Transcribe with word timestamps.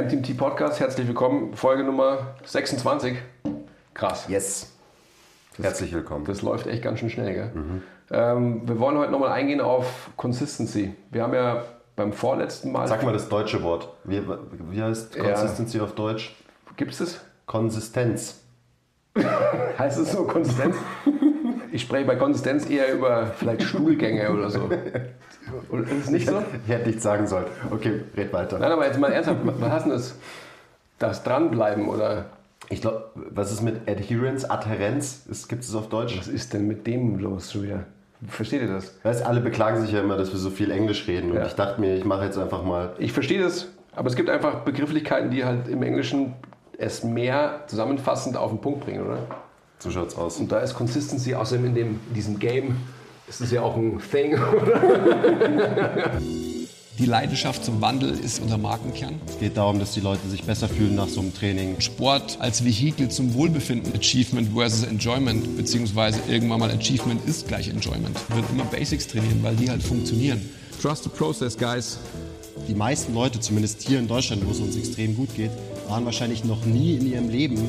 MTMT 0.00 0.38
Podcast, 0.38 0.80
herzlich 0.80 1.06
willkommen. 1.06 1.52
Folge 1.52 1.84
Nummer 1.84 2.34
26. 2.44 3.18
Krass. 3.92 4.24
Yes. 4.28 4.72
Herzlich 5.60 5.92
willkommen. 5.92 6.24
Das 6.24 6.40
läuft 6.40 6.66
echt 6.66 6.82
ganz 6.82 7.00
schön 7.00 7.10
schnell, 7.10 7.34
gell? 7.34 7.50
Mhm. 7.52 7.82
Ähm, 8.10 8.62
wir 8.66 8.80
wollen 8.80 8.96
heute 8.96 9.12
nochmal 9.12 9.32
eingehen 9.32 9.60
auf 9.60 10.08
Consistency. 10.16 10.94
Wir 11.10 11.22
haben 11.22 11.34
ja 11.34 11.64
beim 11.96 12.14
vorletzten 12.14 12.72
Mal. 12.72 12.88
Sag 12.88 13.02
mal 13.02 13.12
das 13.12 13.28
deutsche 13.28 13.62
Wort. 13.62 13.90
Wie, 14.04 14.22
wie 14.70 14.82
heißt 14.82 15.18
Consistency 15.18 15.76
ja. 15.76 15.84
auf 15.84 15.94
Deutsch? 15.94 16.34
Gibt 16.78 16.92
es 16.92 16.98
das? 16.98 17.20
Konsistenz. 17.44 18.40
heißt 19.78 19.98
es 19.98 20.12
so 20.12 20.24
Konsistenz? 20.24 20.76
ich 21.80 21.86
spreche 21.86 22.04
bei 22.04 22.16
Konsistenz 22.16 22.68
eher 22.68 22.92
über 22.92 23.28
vielleicht 23.38 23.62
Stuhlgänge 23.62 24.30
oder 24.30 24.50
so. 24.50 24.68
ist 25.72 26.04
es 26.04 26.10
nicht 26.10 26.28
so? 26.28 26.42
Ich 26.66 26.70
hätte 26.70 26.88
nichts 26.88 27.02
sagen 27.02 27.26
sollen. 27.26 27.46
Okay, 27.70 28.02
red 28.16 28.32
weiter. 28.34 28.58
Nein, 28.58 28.70
aber 28.70 28.86
jetzt 28.86 29.00
mal 29.00 29.10
ernsthaft, 29.10 29.40
was 29.42 29.70
heißt 29.70 29.86
denn 29.86 29.92
das? 29.92 30.14
Das 30.98 31.22
Dranbleiben 31.22 31.88
oder? 31.88 32.26
Ich 32.68 32.82
glaube, 32.82 33.10
was 33.14 33.50
ist 33.50 33.62
mit 33.62 33.88
Adherence, 33.88 34.44
Adherenz? 34.44 35.24
Gibt 35.48 35.64
es 35.64 35.74
auf 35.74 35.88
Deutsch? 35.88 36.18
Was 36.18 36.28
ist 36.28 36.52
denn 36.52 36.66
mit 36.66 36.86
dem 36.86 37.18
los 37.18 37.50
schon 37.50 37.62
wieder? 37.62 37.84
Versteht 38.28 38.60
ihr 38.60 38.68
das? 38.68 38.94
Weißt, 39.02 39.24
alle 39.24 39.40
beklagen 39.40 39.80
sich 39.80 39.92
ja 39.92 40.00
immer, 40.00 40.18
dass 40.18 40.30
wir 40.30 40.38
so 40.38 40.50
viel 40.50 40.70
Englisch 40.70 41.08
reden. 41.08 41.30
Und 41.30 41.38
ja. 41.38 41.46
ich 41.46 41.54
dachte 41.54 41.80
mir, 41.80 41.96
ich 41.96 42.04
mache 42.04 42.26
jetzt 42.26 42.36
einfach 42.36 42.62
mal. 42.62 42.92
Ich 42.98 43.14
verstehe 43.14 43.42
das, 43.42 43.68
aber 43.96 44.08
es 44.08 44.16
gibt 44.16 44.28
einfach 44.28 44.60
Begrifflichkeiten, 44.60 45.30
die 45.30 45.46
halt 45.46 45.66
im 45.66 45.82
Englischen 45.82 46.34
es 46.76 47.02
mehr 47.02 47.64
zusammenfassend 47.68 48.36
auf 48.36 48.50
den 48.50 48.60
Punkt 48.60 48.80
bringen, 48.80 49.06
oder? 49.06 49.20
So 49.80 49.90
schaut's 49.90 50.14
aus. 50.14 50.38
Und 50.38 50.52
da 50.52 50.60
ist 50.60 50.74
Consistency, 50.74 51.34
außerdem 51.34 51.66
in, 51.66 51.74
dem, 51.74 52.00
in 52.08 52.14
diesem 52.14 52.38
Game, 52.38 52.76
ist 53.28 53.40
es 53.40 53.50
ja 53.50 53.62
auch 53.62 53.76
ein 53.76 54.00
Thing, 54.10 54.38
Die 57.00 57.06
Leidenschaft 57.06 57.64
zum 57.64 57.80
Wandel 57.80 58.10
ist 58.10 58.42
unser 58.42 58.58
Markenkern. 58.58 59.18
Es 59.26 59.38
geht 59.38 59.56
darum, 59.56 59.78
dass 59.78 59.92
die 59.92 60.00
Leute 60.00 60.28
sich 60.28 60.42
besser 60.42 60.68
fühlen 60.68 60.96
nach 60.96 61.08
so 61.08 61.20
einem 61.20 61.32
Training. 61.32 61.80
Sport 61.80 62.36
als 62.40 62.62
Vehikel 62.62 63.08
zum 63.08 63.32
Wohlbefinden. 63.32 63.94
Achievement 63.94 64.52
versus 64.52 64.84
Enjoyment, 64.84 65.56
beziehungsweise 65.56 66.20
irgendwann 66.28 66.60
mal 66.60 66.70
Achievement 66.70 67.26
ist 67.26 67.48
gleich 67.48 67.70
Enjoyment. 67.70 68.18
Wird 68.36 68.44
immer 68.50 68.64
Basics 68.64 69.06
trainieren, 69.06 69.42
weil 69.42 69.56
die 69.56 69.70
halt 69.70 69.82
funktionieren. 69.82 70.46
Trust 70.82 71.04
the 71.04 71.08
process, 71.08 71.56
guys. 71.56 71.96
Die 72.68 72.74
meisten 72.74 73.14
Leute, 73.14 73.40
zumindest 73.40 73.80
hier 73.80 73.98
in 73.98 74.06
Deutschland, 74.06 74.46
wo 74.46 74.50
es 74.50 74.60
uns 74.60 74.76
extrem 74.76 75.16
gut 75.16 75.34
geht, 75.34 75.52
waren 75.88 76.04
wahrscheinlich 76.04 76.44
noch 76.44 76.66
nie 76.66 76.96
in 76.96 77.10
ihrem 77.10 77.30
Leben 77.30 77.66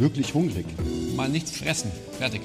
wirklich 0.00 0.34
hungrig. 0.34 0.66
Mal 1.14 1.28
nichts 1.28 1.56
fressen. 1.56 1.92
Fertig. 2.18 2.40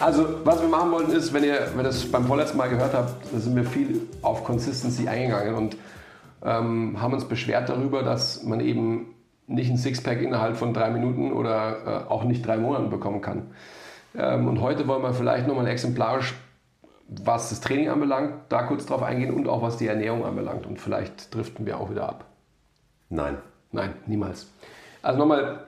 Also, 0.00 0.44
was 0.44 0.60
wir 0.60 0.68
machen 0.68 0.90
wollten 0.92 1.12
ist, 1.12 1.32
wenn 1.32 1.44
ihr, 1.44 1.68
wenn 1.72 1.80
ihr 1.80 1.84
das 1.84 2.04
beim 2.04 2.26
vorletzten 2.26 2.58
Mal 2.58 2.68
gehört 2.68 2.94
habt, 2.94 3.32
da 3.32 3.38
sind 3.38 3.56
wir 3.56 3.64
viel 3.64 4.02
auf 4.22 4.44
Consistency 4.44 5.08
eingegangen 5.08 5.54
und 5.54 5.76
ähm, 6.44 7.00
haben 7.00 7.14
uns 7.14 7.24
beschwert 7.24 7.68
darüber, 7.68 8.02
dass 8.02 8.44
man 8.44 8.60
eben 8.60 9.14
nicht 9.46 9.70
ein 9.70 9.78
Sixpack 9.78 10.20
innerhalb 10.20 10.56
von 10.56 10.74
drei 10.74 10.90
Minuten 10.90 11.32
oder 11.32 12.04
äh, 12.06 12.10
auch 12.10 12.24
nicht 12.24 12.46
drei 12.46 12.58
Monaten 12.58 12.90
bekommen 12.90 13.20
kann. 13.22 13.50
Ähm, 14.16 14.46
und 14.46 14.60
heute 14.60 14.86
wollen 14.86 15.02
wir 15.02 15.14
vielleicht 15.14 15.48
nochmal 15.48 15.66
exemplarisch, 15.66 16.34
was 17.08 17.48
das 17.48 17.60
Training 17.60 17.88
anbelangt, 17.88 18.34
da 18.50 18.62
kurz 18.64 18.86
drauf 18.86 19.02
eingehen 19.02 19.32
und 19.32 19.48
auch 19.48 19.62
was 19.62 19.78
die 19.78 19.86
Ernährung 19.86 20.24
anbelangt. 20.24 20.66
Und 20.66 20.80
vielleicht 20.80 21.34
driften 21.34 21.66
wir 21.66 21.80
auch 21.80 21.90
wieder 21.90 22.08
ab. 22.08 22.26
Nein. 23.08 23.38
Nein, 23.72 23.94
niemals. 24.06 24.50
Also 25.02 25.18
nochmal, 25.18 25.66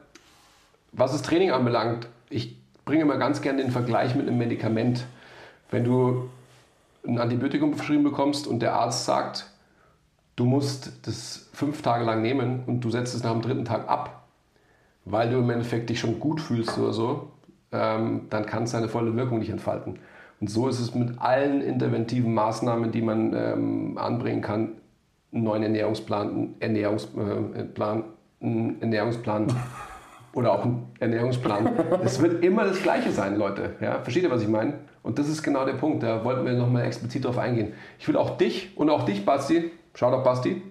was 0.92 1.12
das 1.12 1.22
Training 1.22 1.50
anbelangt, 1.50 2.08
ich 2.28 2.56
bringe 2.84 3.02
immer 3.02 3.18
ganz 3.18 3.42
gerne 3.42 3.62
den 3.62 3.70
Vergleich 3.70 4.14
mit 4.14 4.26
einem 4.26 4.38
Medikament. 4.38 5.06
Wenn 5.70 5.84
du 5.84 6.28
ein 7.06 7.18
Antibiotikum 7.18 7.74
verschrieben 7.74 8.04
bekommst 8.04 8.46
und 8.46 8.60
der 8.60 8.74
Arzt 8.74 9.04
sagt, 9.04 9.50
du 10.36 10.44
musst 10.44 11.06
das 11.06 11.48
fünf 11.52 11.82
Tage 11.82 12.04
lang 12.04 12.22
nehmen 12.22 12.64
und 12.66 12.80
du 12.80 12.90
setzt 12.90 13.14
es 13.14 13.22
nach 13.22 13.32
dem 13.32 13.42
dritten 13.42 13.64
Tag 13.64 13.88
ab, 13.88 14.24
weil 15.04 15.30
du 15.30 15.38
im 15.38 15.50
Endeffekt 15.50 15.90
dich 15.90 16.00
schon 16.00 16.20
gut 16.20 16.40
fühlst 16.40 16.78
oder 16.78 16.92
so, 16.92 17.30
ähm, 17.72 18.22
dann 18.30 18.46
kann 18.46 18.64
es 18.64 18.72
seine 18.72 18.88
volle 18.88 19.14
Wirkung 19.16 19.38
nicht 19.38 19.50
entfalten. 19.50 19.98
Und 20.40 20.48
so 20.48 20.68
ist 20.68 20.80
es 20.80 20.94
mit 20.94 21.20
allen 21.20 21.60
interventiven 21.60 22.32
Maßnahmen, 22.32 22.90
die 22.90 23.02
man 23.02 23.34
ähm, 23.34 23.98
anbringen 23.98 24.40
kann, 24.40 24.72
einen 25.32 25.44
neuen 25.44 25.62
Ernährungsplan, 25.62 26.28
einen 26.28 26.54
Ernährungsplan, 26.60 28.04
äh, 28.40 28.44
einen 28.44 28.80
Ernährungsplan 28.80 29.54
oder 30.32 30.52
auch 30.52 30.64
ein 30.64 30.86
Ernährungsplan. 30.98 31.70
es 32.04 32.20
wird 32.20 32.44
immer 32.44 32.64
das 32.64 32.82
Gleiche 32.82 33.10
sein, 33.10 33.36
Leute. 33.36 33.74
Ja? 33.80 34.00
Versteht 34.00 34.22
ihr, 34.22 34.30
was 34.30 34.42
ich 34.42 34.48
meine? 34.48 34.74
Und 35.02 35.18
das 35.18 35.28
ist 35.28 35.42
genau 35.42 35.64
der 35.64 35.74
Punkt. 35.74 36.02
Da 36.02 36.24
wollten 36.24 36.44
wir 36.44 36.52
nochmal 36.52 36.84
explizit 36.84 37.24
drauf 37.24 37.38
eingehen. 37.38 37.72
Ich 37.98 38.06
will 38.06 38.16
auch 38.16 38.36
dich 38.36 38.76
und 38.76 38.90
auch 38.90 39.04
dich, 39.04 39.24
Basti, 39.24 39.70
schau 39.94 40.10
doch 40.10 40.22
Basti, 40.22 40.62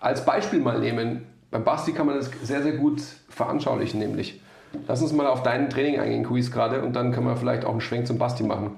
als 0.00 0.24
Beispiel 0.24 0.60
mal 0.60 0.78
nehmen. 0.78 1.26
Beim 1.50 1.64
Basti 1.64 1.92
kann 1.92 2.06
man 2.06 2.16
das 2.16 2.30
sehr, 2.42 2.62
sehr 2.62 2.72
gut 2.72 3.00
veranschaulichen, 3.28 3.98
nämlich. 3.98 4.40
Lass 4.88 5.02
uns 5.02 5.12
mal 5.12 5.26
auf 5.26 5.42
dein 5.42 5.70
Training 5.70 6.00
eingehen, 6.00 6.24
Quiz 6.24 6.50
gerade, 6.50 6.82
und 6.82 6.94
dann 6.94 7.12
können 7.12 7.26
wir 7.26 7.36
vielleicht 7.36 7.64
auch 7.64 7.70
einen 7.70 7.80
Schwenk 7.80 8.06
zum 8.06 8.18
Basti 8.18 8.42
machen. 8.42 8.72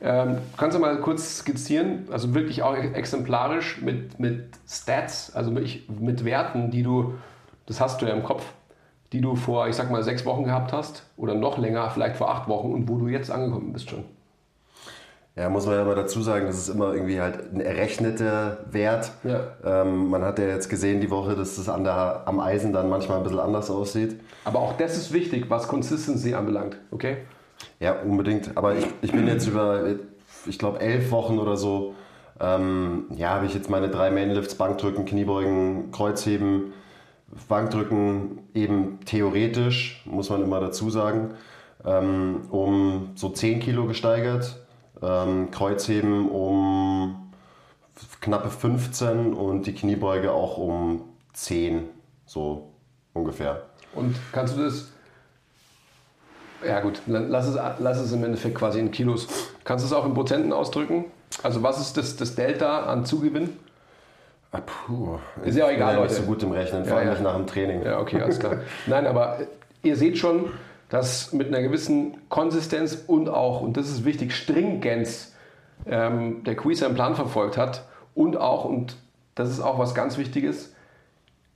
Ähm, 0.00 0.38
kannst 0.56 0.76
du 0.76 0.80
mal 0.80 1.00
kurz 1.00 1.38
skizzieren, 1.38 2.06
also 2.10 2.34
wirklich 2.34 2.62
auch 2.62 2.74
exemplarisch 2.76 3.80
mit, 3.80 4.20
mit 4.20 4.50
Stats, 4.68 5.34
also 5.34 5.50
mit, 5.50 5.88
mit 6.00 6.24
Werten, 6.24 6.70
die 6.70 6.82
du, 6.82 7.14
das 7.66 7.80
hast 7.80 8.00
du 8.00 8.06
ja 8.06 8.12
im 8.12 8.22
Kopf, 8.22 8.44
die 9.12 9.20
du 9.20 9.36
vor, 9.36 9.68
ich 9.68 9.76
sag 9.76 9.90
mal, 9.90 10.02
sechs 10.02 10.24
Wochen 10.26 10.44
gehabt 10.44 10.72
hast 10.72 11.04
oder 11.16 11.34
noch 11.34 11.58
länger, 11.58 11.90
vielleicht 11.90 12.16
vor 12.16 12.30
acht 12.30 12.48
Wochen 12.48 12.72
und 12.72 12.88
wo 12.88 12.98
du 12.98 13.08
jetzt 13.08 13.30
angekommen 13.30 13.72
bist 13.72 13.90
schon? 13.90 14.04
Ja, 15.38 15.48
muss 15.48 15.66
man 15.66 15.76
ja 15.76 15.84
mal 15.84 15.94
dazu 15.94 16.20
sagen, 16.20 16.46
das 16.46 16.58
ist 16.58 16.68
immer 16.68 16.92
irgendwie 16.92 17.20
halt 17.20 17.52
ein 17.54 17.60
errechneter 17.60 18.58
Wert. 18.72 19.12
Ja. 19.22 19.52
Ähm, 19.64 20.10
man 20.10 20.24
hat 20.24 20.40
ja 20.40 20.46
jetzt 20.46 20.68
gesehen 20.68 21.00
die 21.00 21.10
Woche, 21.10 21.36
dass 21.36 21.54
das 21.54 21.68
an 21.68 21.84
der, 21.84 22.22
am 22.26 22.40
Eisen 22.40 22.72
dann 22.72 22.88
manchmal 22.88 23.18
ein 23.18 23.22
bisschen 23.22 23.38
anders 23.38 23.70
aussieht. 23.70 24.18
Aber 24.44 24.58
auch 24.58 24.76
das 24.76 24.96
ist 24.96 25.12
wichtig, 25.12 25.48
was 25.48 25.68
Consistency 25.68 26.34
anbelangt, 26.34 26.76
okay? 26.90 27.18
Ja, 27.78 28.00
unbedingt. 28.02 28.56
Aber 28.56 28.74
ich, 28.74 28.84
ich 29.00 29.12
bin 29.12 29.28
jetzt 29.28 29.46
über, 29.46 29.84
ich 30.44 30.58
glaube, 30.58 30.80
elf 30.80 31.12
Wochen 31.12 31.38
oder 31.38 31.56
so, 31.56 31.94
ähm, 32.40 33.04
ja, 33.14 33.30
habe 33.30 33.46
ich 33.46 33.54
jetzt 33.54 33.70
meine 33.70 33.88
drei 33.88 34.10
Mainlifts, 34.10 34.56
Bankdrücken, 34.56 35.04
Kniebeugen, 35.04 35.92
Kreuzheben, 35.92 36.72
Bankdrücken 37.48 38.40
eben 38.54 39.00
theoretisch, 39.04 40.02
muss 40.04 40.30
man 40.30 40.42
immer 40.42 40.60
dazu 40.60 40.90
sagen, 40.90 41.34
ähm, 41.84 42.42
um 42.50 43.10
so 43.14 43.28
10 43.28 43.60
Kilo 43.60 43.86
gesteigert, 43.86 44.58
ähm, 45.02 45.50
Kreuzheben 45.50 46.28
um 46.28 47.32
knappe 48.20 48.50
15 48.50 49.34
und 49.34 49.66
die 49.66 49.74
Kniebeuge 49.74 50.32
auch 50.32 50.58
um 50.58 51.04
10, 51.32 51.88
so 52.26 52.72
ungefähr. 53.12 53.62
Und 53.94 54.16
kannst 54.32 54.56
du 54.56 54.62
das, 54.62 54.88
ja 56.66 56.80
gut, 56.80 57.02
lass 57.06 57.46
es, 57.46 57.58
lass 57.78 57.98
es 57.98 58.12
im 58.12 58.24
Endeffekt 58.24 58.56
quasi 58.56 58.78
in 58.78 58.90
Kilos, 58.90 59.28
kannst 59.64 59.84
du 59.84 59.86
es 59.86 59.92
auch 59.92 60.06
in 60.06 60.14
Prozenten 60.14 60.52
ausdrücken? 60.52 61.06
Also 61.42 61.62
was 61.62 61.80
ist 61.80 61.96
das, 61.96 62.16
das 62.16 62.34
Delta 62.34 62.84
an 62.84 63.04
Zugewinn? 63.04 63.56
Ah, 64.50 64.60
puh. 64.64 65.18
Ist 65.44 65.56
ja 65.56 65.66
auch 65.66 65.70
egal, 65.70 65.96
Leute. 65.96 66.14
Ich 66.14 66.20
bin 66.20 66.26
nicht 66.26 66.26
so 66.26 66.32
gut 66.32 66.42
im 66.42 66.52
Rechnen, 66.52 66.84
vor 66.84 66.96
allem 66.96 67.08
ja. 67.08 67.12
nicht 67.12 67.22
nach 67.22 67.36
dem 67.36 67.46
Training. 67.46 67.82
Ja, 67.82 68.00
okay, 68.00 68.20
alles 68.20 68.38
klar. 68.38 68.58
Nein, 68.86 69.06
aber 69.06 69.38
ihr 69.82 69.96
seht 69.96 70.16
schon, 70.16 70.46
dass 70.88 71.32
mit 71.32 71.48
einer 71.48 71.60
gewissen 71.60 72.16
Konsistenz 72.28 73.04
und 73.06 73.28
auch, 73.28 73.60
und 73.60 73.76
das 73.76 73.88
ist 73.88 74.04
wichtig, 74.04 74.34
Stringenz 74.34 75.34
ähm, 75.86 76.44
der 76.44 76.56
Quiz 76.56 76.82
einen 76.82 76.94
Plan 76.94 77.14
verfolgt 77.14 77.58
hat 77.58 77.84
und 78.14 78.38
auch, 78.38 78.64
und 78.64 78.96
das 79.34 79.50
ist 79.50 79.60
auch 79.60 79.78
was 79.78 79.94
ganz 79.94 80.16
Wichtiges, 80.16 80.74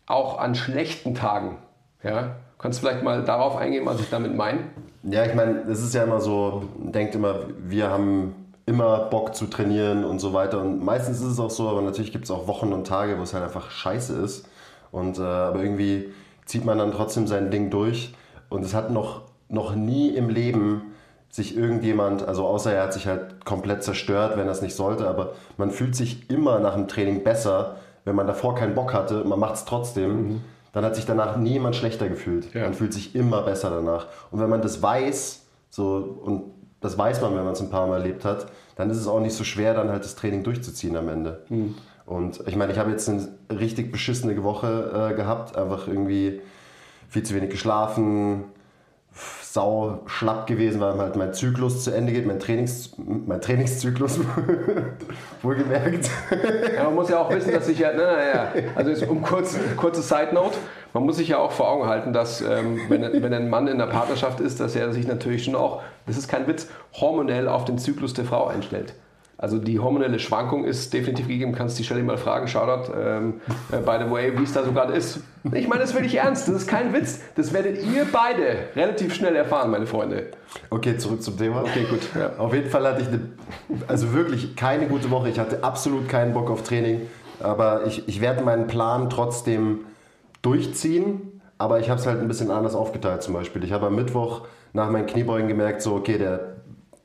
auch 0.07 0.39
an 0.39 0.55
schlechten 0.55 1.15
Tagen. 1.15 1.57
Ja? 2.03 2.37
Kannst 2.59 2.79
du 2.79 2.87
vielleicht 2.87 3.03
mal 3.03 3.25
darauf 3.25 3.57
eingehen, 3.57 3.87
was 3.87 4.01
ich 4.01 4.11
damit 4.11 4.37
meine? 4.37 4.61
Ja, 5.03 5.25
ich 5.25 5.35
meine, 5.35 5.63
es 5.69 5.83
ist 5.83 5.95
ja 5.95 6.05
immer 6.05 6.21
so, 6.21 6.65
denkt 6.77 7.15
immer, 7.15 7.41
wir 7.59 7.91
haben 7.91 8.42
immer 8.67 8.99
Bock 8.99 9.35
zu 9.35 9.47
trainieren 9.47 10.05
und 10.05 10.19
so 10.19 10.33
weiter. 10.33 10.61
Und 10.61 10.85
meistens 10.85 11.21
ist 11.21 11.27
es 11.27 11.41
auch 11.41 11.51
so, 11.51 11.69
aber 11.69 11.83
natürlich 11.83 12.13
gibt 12.13 12.25
es 12.25 12.31
auch 12.31 12.47
Wochen 12.47 12.73
und 12.73 12.87
Tage, 12.87 13.19
wo 13.19 13.23
es 13.23 13.35
halt 13.35 13.45
einfach 13.45 13.71
scheiße 13.71 14.15
ist. 14.19 14.49
Und, 14.91 15.19
äh, 15.19 15.23
aber 15.23 15.63
irgendwie 15.63 16.13
zieht 16.45 16.65
man 16.65 16.79
dann 16.79 16.93
trotzdem 16.93 17.27
sein 17.27 17.51
Ding 17.51 17.71
durch. 17.71 18.15
Und 18.49 18.65
es 18.65 18.75
hat 18.75 18.91
noch, 18.91 19.23
noch 19.49 19.75
nie 19.75 20.11
im 20.11 20.29
Leben 20.29 20.93
sich 21.33 21.57
irgendjemand, 21.57 22.29
also 22.29 22.47
außer 22.47 22.73
er 22.75 22.83
hat 22.83 22.93
sich 22.93 23.07
halt 23.07 23.45
komplett 23.47 23.83
zerstört, 23.83 24.37
wenn 24.37 24.47
er 24.47 24.53
es 24.53 24.61
nicht 24.61 24.77
sollte, 24.77 25.09
aber 25.09 25.33
man 25.57 25.71
fühlt 25.71 25.97
sich 25.97 26.29
immer 26.31 26.59
nach 26.59 26.75
dem 26.75 26.89
Training 26.89 27.25
besser, 27.25 27.77
wenn 28.05 28.15
man 28.15 28.27
davor 28.27 28.55
keinen 28.55 28.75
Bock 28.75 28.93
hatte, 28.93 29.25
man 29.25 29.41
macht 29.41 29.55
es 29.55 29.65
trotzdem, 29.65 30.13
mhm. 30.13 30.41
dann 30.75 30.85
hat 30.85 30.95
sich 30.95 31.07
danach 31.07 31.39
niemand 31.39 31.75
schlechter 31.75 32.09
gefühlt. 32.09 32.53
Ja. 32.53 32.65
Man 32.65 32.75
fühlt 32.75 32.93
sich 32.93 33.15
immer 33.15 33.41
besser 33.43 33.71
danach. 33.71 34.09
Und 34.31 34.41
wenn 34.41 34.51
man 34.51 34.61
das 34.61 34.83
weiß, 34.83 35.47
so 35.71 36.21
und 36.23 36.52
das 36.83 36.99
weiß 36.99 37.23
man, 37.23 37.35
wenn 37.35 37.45
man 37.45 37.55
es 37.55 37.61
ein 37.61 37.71
paar 37.71 37.87
Mal 37.87 38.01
erlebt 38.01 38.25
hat, 38.25 38.47
dann 38.77 38.91
ist 38.91 38.99
es 38.99 39.07
auch 39.07 39.21
nicht 39.21 39.35
so 39.35 39.45
schwer, 39.45 39.75
dann 39.75 39.89
halt 39.89 40.05
das 40.05 40.15
Training 40.15 40.43
durchzuziehen 40.43 40.97
am 40.97 41.09
Ende. 41.09 41.45
Mhm. 41.49 41.75
Und 42.05 42.43
ich 42.47 42.57
meine, 42.57 42.73
ich 42.73 42.79
habe 42.79 42.91
jetzt 42.91 43.09
eine 43.09 43.29
richtig 43.49 43.93
beschissene 43.93 44.43
Woche 44.43 45.11
äh, 45.13 45.15
gehabt, 45.15 45.57
einfach 45.57 45.87
irgendwie 45.87 46.41
viel 47.09 47.23
zu 47.23 47.35
wenig 47.35 47.51
geschlafen, 47.51 48.45
sau 49.53 50.01
schlapp 50.07 50.47
gewesen, 50.47 50.81
weil 50.81 50.97
halt 50.97 51.15
mein 51.17 51.35
Zyklus 51.35 51.85
zu 51.85 51.91
Ende 51.91 52.11
geht, 52.13 52.27
mein, 52.27 52.41
Trainings, 52.41 52.93
mein 52.97 53.39
Trainingszyklus, 53.39 54.21
wohlgemerkt. 55.43 56.09
Ja, 56.75 56.85
man 56.85 56.95
muss 56.95 57.11
ja 57.11 57.21
auch 57.21 57.31
wissen, 57.31 57.53
dass 57.53 57.67
sich 57.67 57.79
ja, 57.79 57.91
na, 57.95 58.03
na, 58.03 58.25
ja, 58.25 58.53
also 58.75 58.91
jetzt 58.91 59.07
um 59.07 59.21
kurz, 59.21 59.59
kurze 59.77 60.01
Side 60.01 60.31
Note, 60.33 60.57
man 60.95 61.03
muss 61.05 61.17
sich 61.17 61.29
ja 61.29 61.39
auch 61.39 61.53
vor 61.53 61.69
Augen 61.69 61.87
halten, 61.87 62.15
dass 62.15 62.41
ähm, 62.41 62.81
wenn, 62.89 63.03
wenn 63.03 63.35
ein 63.35 63.51
Mann 63.51 63.69
in 63.69 63.77
der 63.77 63.89
Partnerschaft 63.89 64.41
ist, 64.41 64.59
dass 64.59 64.75
er 64.75 64.91
sich 64.93 65.07
natürlich 65.07 65.45
schon 65.45 65.55
auch, 65.55 65.83
das 66.07 66.17
ist 66.17 66.29
kein 66.29 66.47
Witz, 66.47 66.69
hormonell 66.95 67.47
auf 67.47 67.67
den 67.67 67.77
Zyklus 67.77 68.15
der 68.15 68.25
Frau 68.25 68.47
einstellt. 68.47 68.95
Also 69.43 69.59
die 69.59 69.81
hormonelle 69.81 70.21
Schwankung 70.21 70.65
ist 70.65 70.95
definitiv 70.95 71.27
gegeben. 71.27 71.53
Kannst 71.53 71.77
die 71.77 71.83
Shelly 71.83 72.05
mal 72.05 72.17
fragen. 72.17 72.47
Shoutout, 72.47 72.93
ähm, 72.97 73.41
äh, 73.73 73.79
by 73.79 74.05
the 74.05 74.09
way, 74.09 74.39
wie 74.39 74.45
es 74.45 74.53
da 74.53 74.63
so 74.63 74.71
gerade 74.71 74.93
ist. 74.93 75.19
Ich 75.53 75.67
meine 75.67 75.81
das 75.81 75.95
wirklich 75.95 76.15
ernst. 76.15 76.47
Das 76.47 76.55
ist 76.55 76.69
kein 76.69 76.93
Witz. 76.93 77.19
Das 77.35 77.53
werdet 77.53 77.85
ihr 77.85 78.07
beide 78.13 78.69
relativ 78.77 79.13
schnell 79.13 79.35
erfahren, 79.35 79.73
meine 79.73 79.87
Freunde. 79.87 80.29
Okay, 80.71 80.97
zurück 80.97 81.25
zum 81.25 81.37
Thema. 81.37 81.63
Okay, 81.63 81.87
gut. 81.91 82.03
Ja. 82.17 82.39
Auf 82.39 82.55
jeden 82.55 82.71
Fall 82.71 82.87
hatte 82.87 83.03
ich 83.03 83.09
eine, 83.09 83.21
also 83.89 84.13
wirklich 84.13 84.55
keine 84.55 84.87
gute 84.87 85.11
Woche. 85.11 85.29
Ich 85.29 85.41
hatte 85.41 85.65
absolut 85.65 86.09
keinen 86.09 86.35
Bock 86.35 86.49
auf 86.49 86.63
Training. 86.63 87.01
Aber 87.41 87.85
ich, 87.87 88.07
ich 88.07 88.21
werde 88.21 88.45
meinen 88.45 88.69
Plan 88.69 89.11
trotzdem 89.11 89.81
durchziehen. 90.43 91.41
Aber 91.59 91.81
ich 91.81 91.91
habe 91.91 91.99
es 91.99 92.07
halt 92.07 92.21
ein 92.21 92.29
bisschen 92.29 92.53
anders 92.53 92.77
aufgeteilt 92.77 93.25
zum 93.25 93.35
Beispiel. 93.35 93.65
Ich 93.65 93.73
habe 93.73 93.89
am 93.89 93.97
Mittwoch 93.97 94.43
nach 94.73 94.89
meinen 94.89 95.07
Kniebeugen 95.07 95.49
gemerkt, 95.49 95.83
so 95.83 95.97
okay, 95.97 96.17
der 96.17 96.52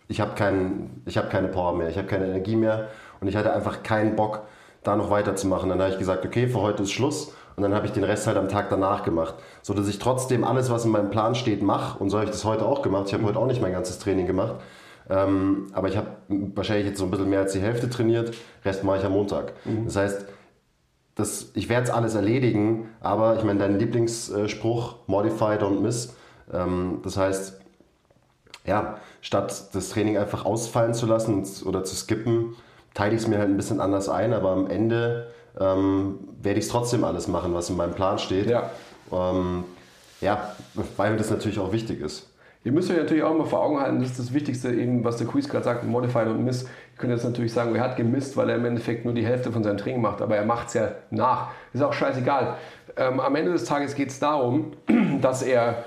ich 0.07 0.21
habe 0.21 0.35
kein, 0.35 1.01
hab 1.07 1.29
keine 1.29 1.47
Power 1.47 1.75
mehr, 1.75 1.89
ich 1.89 1.97
habe 1.97 2.07
keine 2.07 2.25
Energie 2.25 2.55
mehr 2.55 2.87
und 3.19 3.27
ich 3.27 3.35
hatte 3.35 3.53
einfach 3.53 3.83
keinen 3.83 4.15
Bock, 4.15 4.41
da 4.83 4.95
noch 4.95 5.09
weiterzumachen. 5.09 5.69
Dann 5.69 5.81
habe 5.81 5.91
ich 5.91 5.99
gesagt, 5.99 6.25
okay, 6.25 6.47
für 6.47 6.61
heute 6.61 6.83
ist 6.83 6.91
Schluss 6.91 7.33
und 7.55 7.63
dann 7.63 7.73
habe 7.73 7.85
ich 7.85 7.91
den 7.91 8.03
Rest 8.03 8.27
halt 8.27 8.37
am 8.37 8.47
Tag 8.47 8.69
danach 8.69 9.03
gemacht, 9.03 9.35
so 9.61 9.73
dass 9.73 9.87
ich 9.87 9.99
trotzdem 9.99 10.43
alles, 10.43 10.69
was 10.69 10.85
in 10.85 10.91
meinem 10.91 11.09
Plan 11.09 11.35
steht, 11.35 11.61
mache 11.61 11.99
und 11.99 12.09
so 12.09 12.17
habe 12.17 12.25
ich 12.25 12.31
das 12.31 12.45
heute 12.45 12.65
auch 12.65 12.81
gemacht. 12.81 13.05
Ich 13.07 13.13
habe 13.13 13.23
heute 13.23 13.39
auch 13.39 13.47
nicht 13.47 13.61
mein 13.61 13.73
ganzes 13.73 13.99
Training 13.99 14.27
gemacht, 14.27 14.55
ähm, 15.09 15.67
aber 15.73 15.89
ich 15.89 15.97
habe 15.97 16.07
wahrscheinlich 16.29 16.87
jetzt 16.87 16.99
so 16.99 17.05
ein 17.05 17.11
bisschen 17.11 17.29
mehr 17.29 17.39
als 17.39 17.53
die 17.53 17.59
Hälfte 17.59 17.89
trainiert, 17.89 18.33
Rest 18.63 18.83
mache 18.83 18.99
ich 18.99 19.05
am 19.05 19.13
Montag. 19.13 19.53
Mhm. 19.65 19.85
Das 19.85 19.95
heißt, 19.95 20.25
das, 21.15 21.51
ich 21.55 21.67
werde 21.67 21.85
es 21.85 21.89
alles 21.89 22.13
erledigen, 22.13 22.89
aber 23.01 23.37
ich 23.37 23.43
meine, 23.43 23.59
dein 23.59 23.79
Lieblingsspruch, 23.79 24.97
modify, 25.07 25.55
don't 25.57 25.81
miss, 25.81 26.15
ähm, 26.53 26.99
das 27.03 27.17
heißt, 27.17 27.59
ja, 28.67 28.97
statt 29.21 29.69
das 29.73 29.89
Training 29.89 30.17
einfach 30.17 30.45
ausfallen 30.45 30.93
zu 30.93 31.07
lassen 31.07 31.43
oder 31.65 31.83
zu 31.83 31.95
skippen, 31.95 32.55
teile 32.93 33.15
ich 33.15 33.21
es 33.21 33.27
mir 33.27 33.39
halt 33.39 33.49
ein 33.49 33.57
bisschen 33.57 33.79
anders 33.81 34.09
ein, 34.09 34.33
aber 34.33 34.51
am 34.51 34.69
Ende 34.69 35.31
ähm, 35.59 36.19
werde 36.41 36.59
ich 36.59 36.65
es 36.65 36.71
trotzdem 36.71 37.03
alles 37.03 37.27
machen, 37.27 37.53
was 37.53 37.69
in 37.69 37.77
meinem 37.77 37.93
Plan 37.93 38.19
steht. 38.19 38.47
Ja. 38.47 38.69
Ähm, 39.11 39.63
ja, 40.21 40.51
weil 40.97 41.11
mir 41.11 41.17
das 41.17 41.29
natürlich 41.29 41.59
auch 41.59 41.71
wichtig 41.71 42.01
ist. 42.01 42.29
Ihr 42.63 42.73
müsst 42.73 42.91
euch 42.91 42.97
natürlich 42.97 43.23
auch 43.23 43.33
immer 43.33 43.45
vor 43.45 43.63
Augen 43.63 43.79
halten, 43.79 43.99
das 43.99 44.09
ist 44.09 44.19
das 44.19 44.33
Wichtigste, 44.33 44.73
eben, 44.73 45.05
was 45.05 45.17
der 45.17 45.27
Quiz 45.27 45.47
gerade 45.47 45.63
sagt, 45.63 45.85
Modified 45.85 46.27
und 46.27 46.43
Miss. 46.43 46.63
Ihr 46.63 46.97
könnt 46.97 47.13
jetzt 47.13 47.23
natürlich 47.23 47.53
sagen, 47.53 47.73
er 47.75 47.81
hat 47.81 47.95
gemisst, 47.95 48.35
weil 48.35 48.49
er 48.49 48.57
im 48.57 48.65
Endeffekt 48.65 49.05
nur 49.05 49.13
die 49.13 49.25
Hälfte 49.25 49.51
von 49.51 49.63
seinem 49.63 49.77
Training 49.77 50.01
macht, 50.01 50.21
aber 50.21 50.35
er 50.35 50.45
macht 50.45 50.67
es 50.67 50.73
ja 50.73 50.91
nach. 51.09 51.51
Ist 51.71 51.81
auch 51.81 51.93
scheißegal. 51.93 52.57
Ähm, 52.97 53.21
am 53.21 53.35
Ende 53.35 53.53
des 53.53 53.63
Tages 53.63 53.95
geht 53.95 54.09
es 54.09 54.19
darum, 54.19 54.73
dass 55.21 55.43
er 55.43 55.85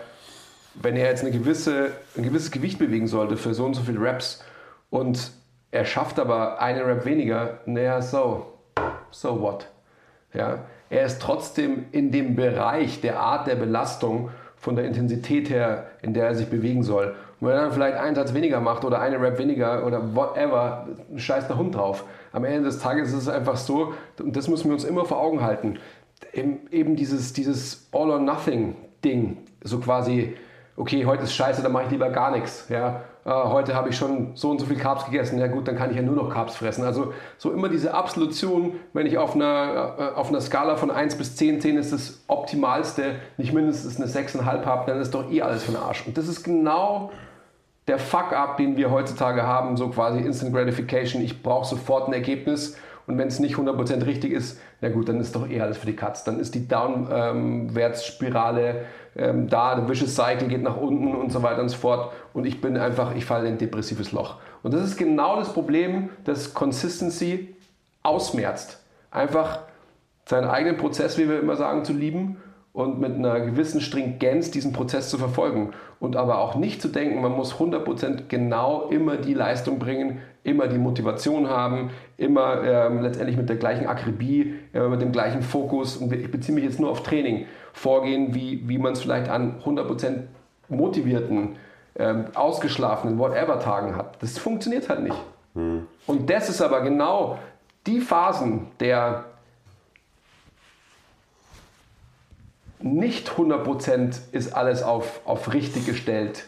wenn 0.74 0.96
er 0.96 1.08
jetzt 1.08 1.22
eine 1.22 1.32
gewisse, 1.32 1.92
ein 2.16 2.22
gewisses 2.22 2.50
Gewicht 2.50 2.78
bewegen 2.78 3.06
sollte 3.06 3.36
für 3.36 3.54
so 3.54 3.64
und 3.64 3.74
so 3.74 3.82
viele 3.82 4.00
Reps 4.00 4.44
und 4.90 5.32
er 5.70 5.84
schafft 5.84 6.18
aber 6.18 6.60
eine 6.60 6.84
Rep 6.84 7.04
weniger, 7.04 7.60
naja, 7.66 8.02
so, 8.02 8.58
so 9.10 9.40
what? 9.40 9.68
Ja, 10.32 10.60
er 10.90 11.06
ist 11.06 11.22
trotzdem 11.22 11.86
in 11.92 12.10
dem 12.10 12.34
Bereich 12.34 13.00
der 13.00 13.20
Art 13.20 13.46
der 13.46 13.56
Belastung 13.56 14.30
von 14.56 14.76
der 14.76 14.84
Intensität 14.84 15.48
her, 15.48 15.86
in 16.02 16.12
der 16.12 16.26
er 16.26 16.34
sich 16.34 16.48
bewegen 16.48 16.82
soll. 16.82 17.14
Und 17.40 17.48
wenn 17.48 17.54
er 17.54 17.62
dann 17.62 17.72
vielleicht 17.72 17.96
einen 17.96 18.14
Satz 18.14 18.34
weniger 18.34 18.60
macht 18.60 18.84
oder 18.84 19.00
eine 19.00 19.20
Rep 19.20 19.38
weniger 19.38 19.86
oder 19.86 20.14
whatever, 20.14 20.88
scheiß 21.16 21.46
der 21.46 21.56
Hund 21.56 21.74
drauf. 21.74 22.04
Am 22.32 22.44
Ende 22.44 22.64
des 22.64 22.80
Tages 22.80 23.08
ist 23.08 23.22
es 23.22 23.28
einfach 23.28 23.56
so, 23.56 23.94
und 24.18 24.36
das 24.36 24.48
müssen 24.48 24.66
wir 24.66 24.74
uns 24.74 24.84
immer 24.84 25.04
vor 25.04 25.20
Augen 25.20 25.40
halten, 25.40 25.78
eben 26.32 26.96
dieses, 26.96 27.32
dieses 27.32 27.88
All-or-Nothing-Ding, 27.92 29.38
so 29.62 29.78
quasi, 29.78 30.36
okay, 30.80 31.04
heute 31.04 31.24
ist 31.24 31.34
scheiße, 31.34 31.62
dann 31.62 31.72
mache 31.72 31.84
ich 31.84 31.90
lieber 31.90 32.08
gar 32.08 32.30
nichts. 32.30 32.66
Ja? 32.70 33.02
Äh, 33.26 33.30
heute 33.30 33.74
habe 33.74 33.90
ich 33.90 33.96
schon 33.96 34.32
so 34.34 34.50
und 34.50 34.60
so 34.60 34.66
viel 34.66 34.78
Carbs 34.78 35.04
gegessen, 35.04 35.38
ja 35.38 35.46
gut, 35.46 35.68
dann 35.68 35.76
kann 35.76 35.90
ich 35.90 35.96
ja 35.96 36.02
nur 36.02 36.16
noch 36.16 36.30
Carbs 36.30 36.56
fressen. 36.56 36.84
Also 36.84 37.12
so 37.36 37.52
immer 37.52 37.68
diese 37.68 37.92
Absolution, 37.92 38.72
wenn 38.94 39.04
ich 39.04 39.18
auf 39.18 39.34
einer, 39.34 39.94
äh, 39.98 40.18
auf 40.18 40.30
einer 40.30 40.40
Skala 40.40 40.76
von 40.76 40.90
1 40.90 41.16
bis 41.16 41.36
10, 41.36 41.60
10 41.60 41.76
ist 41.76 41.92
das 41.92 42.24
Optimalste, 42.28 43.16
nicht 43.36 43.52
mindestens 43.52 43.98
eine 43.98 44.06
6,5 44.06 44.64
habe, 44.64 44.90
dann 44.90 45.00
ist 45.00 45.12
doch 45.12 45.30
eh 45.30 45.42
alles 45.42 45.64
für 45.64 45.72
den 45.72 45.82
Arsch. 45.82 46.06
Und 46.06 46.16
das 46.16 46.28
ist 46.28 46.44
genau 46.44 47.10
der 47.86 47.98
Fuck-up, 47.98 48.56
den 48.56 48.78
wir 48.78 48.90
heutzutage 48.90 49.42
haben, 49.42 49.76
so 49.76 49.88
quasi 49.88 50.20
Instant 50.20 50.54
Gratification. 50.54 51.22
Ich 51.22 51.42
brauche 51.42 51.66
sofort 51.66 52.08
ein 52.08 52.14
Ergebnis 52.14 52.78
und 53.10 53.18
wenn 53.18 53.26
es 53.26 53.40
nicht 53.40 53.56
100% 53.56 54.06
richtig 54.06 54.30
ist, 54.30 54.60
na 54.80 54.88
gut, 54.88 55.08
dann 55.08 55.18
ist 55.18 55.34
doch 55.34 55.50
eh 55.50 55.60
alles 55.60 55.78
für 55.78 55.86
die 55.86 55.96
Katz. 55.96 56.22
Dann 56.22 56.38
ist 56.38 56.54
die 56.54 56.68
Downwärtsspirale 56.68 58.84
ähm, 59.16 59.48
da, 59.48 59.74
der 59.74 59.88
Vicious 59.88 60.14
Cycle 60.14 60.46
geht 60.46 60.62
nach 60.62 60.76
unten 60.76 61.16
und 61.16 61.32
so 61.32 61.42
weiter 61.42 61.60
und 61.60 61.70
so 61.70 61.76
fort. 61.76 62.12
Und 62.34 62.46
ich 62.46 62.60
bin 62.60 62.76
einfach, 62.76 63.16
ich 63.16 63.24
falle 63.24 63.48
in 63.48 63.54
ein 63.54 63.58
depressives 63.58 64.12
Loch. 64.12 64.36
Und 64.62 64.72
das 64.72 64.84
ist 64.84 64.96
genau 64.96 65.34
das 65.34 65.52
Problem, 65.52 66.10
das 66.22 66.54
Consistency 66.54 67.52
ausmerzt. 68.04 68.80
Einfach 69.10 69.58
seinen 70.26 70.48
eigenen 70.48 70.76
Prozess, 70.76 71.18
wie 71.18 71.28
wir 71.28 71.40
immer 71.40 71.56
sagen, 71.56 71.84
zu 71.84 71.92
lieben 71.92 72.36
und 72.72 73.00
mit 73.00 73.14
einer 73.14 73.40
gewissen 73.40 73.80
Stringenz 73.80 74.50
diesen 74.50 74.72
Prozess 74.72 75.10
zu 75.10 75.18
verfolgen. 75.18 75.72
Und 75.98 76.16
aber 76.16 76.38
auch 76.38 76.54
nicht 76.54 76.80
zu 76.80 76.88
denken, 76.88 77.20
man 77.20 77.32
muss 77.32 77.54
100% 77.54 78.28
genau 78.28 78.88
immer 78.88 79.16
die 79.16 79.34
Leistung 79.34 79.78
bringen, 79.78 80.20
immer 80.44 80.68
die 80.68 80.78
Motivation 80.78 81.48
haben, 81.48 81.90
immer 82.16 82.62
ähm, 82.62 83.02
letztendlich 83.02 83.36
mit 83.36 83.48
der 83.48 83.56
gleichen 83.56 83.86
Akribie, 83.86 84.54
immer 84.72 84.88
mit 84.88 85.02
dem 85.02 85.12
gleichen 85.12 85.42
Fokus. 85.42 85.96
Und 85.96 86.12
ich 86.12 86.30
beziehe 86.30 86.54
mich 86.54 86.64
jetzt 86.64 86.80
nur 86.80 86.90
auf 86.90 87.02
Training 87.02 87.46
vorgehen, 87.72 88.34
wie, 88.34 88.66
wie 88.68 88.78
man 88.78 88.92
es 88.92 89.00
vielleicht 89.00 89.28
an 89.28 89.60
100% 89.64 90.22
motivierten, 90.68 91.56
ähm, 91.98 92.26
ausgeschlafenen, 92.34 93.18
whatever 93.18 93.58
Tagen 93.58 93.96
hat. 93.96 94.22
Das 94.22 94.38
funktioniert 94.38 94.88
halt 94.88 95.02
nicht. 95.02 95.16
Mhm. 95.54 95.86
Und 96.06 96.30
das 96.30 96.48
ist 96.48 96.62
aber 96.62 96.80
genau 96.82 97.38
die 97.86 98.00
Phasen 98.00 98.68
der 98.78 99.24
nicht 102.82 103.30
100% 103.30 104.18
ist 104.32 104.52
alles 104.54 104.82
auf, 104.82 105.20
auf 105.24 105.52
richtig 105.52 105.86
gestellt. 105.86 106.44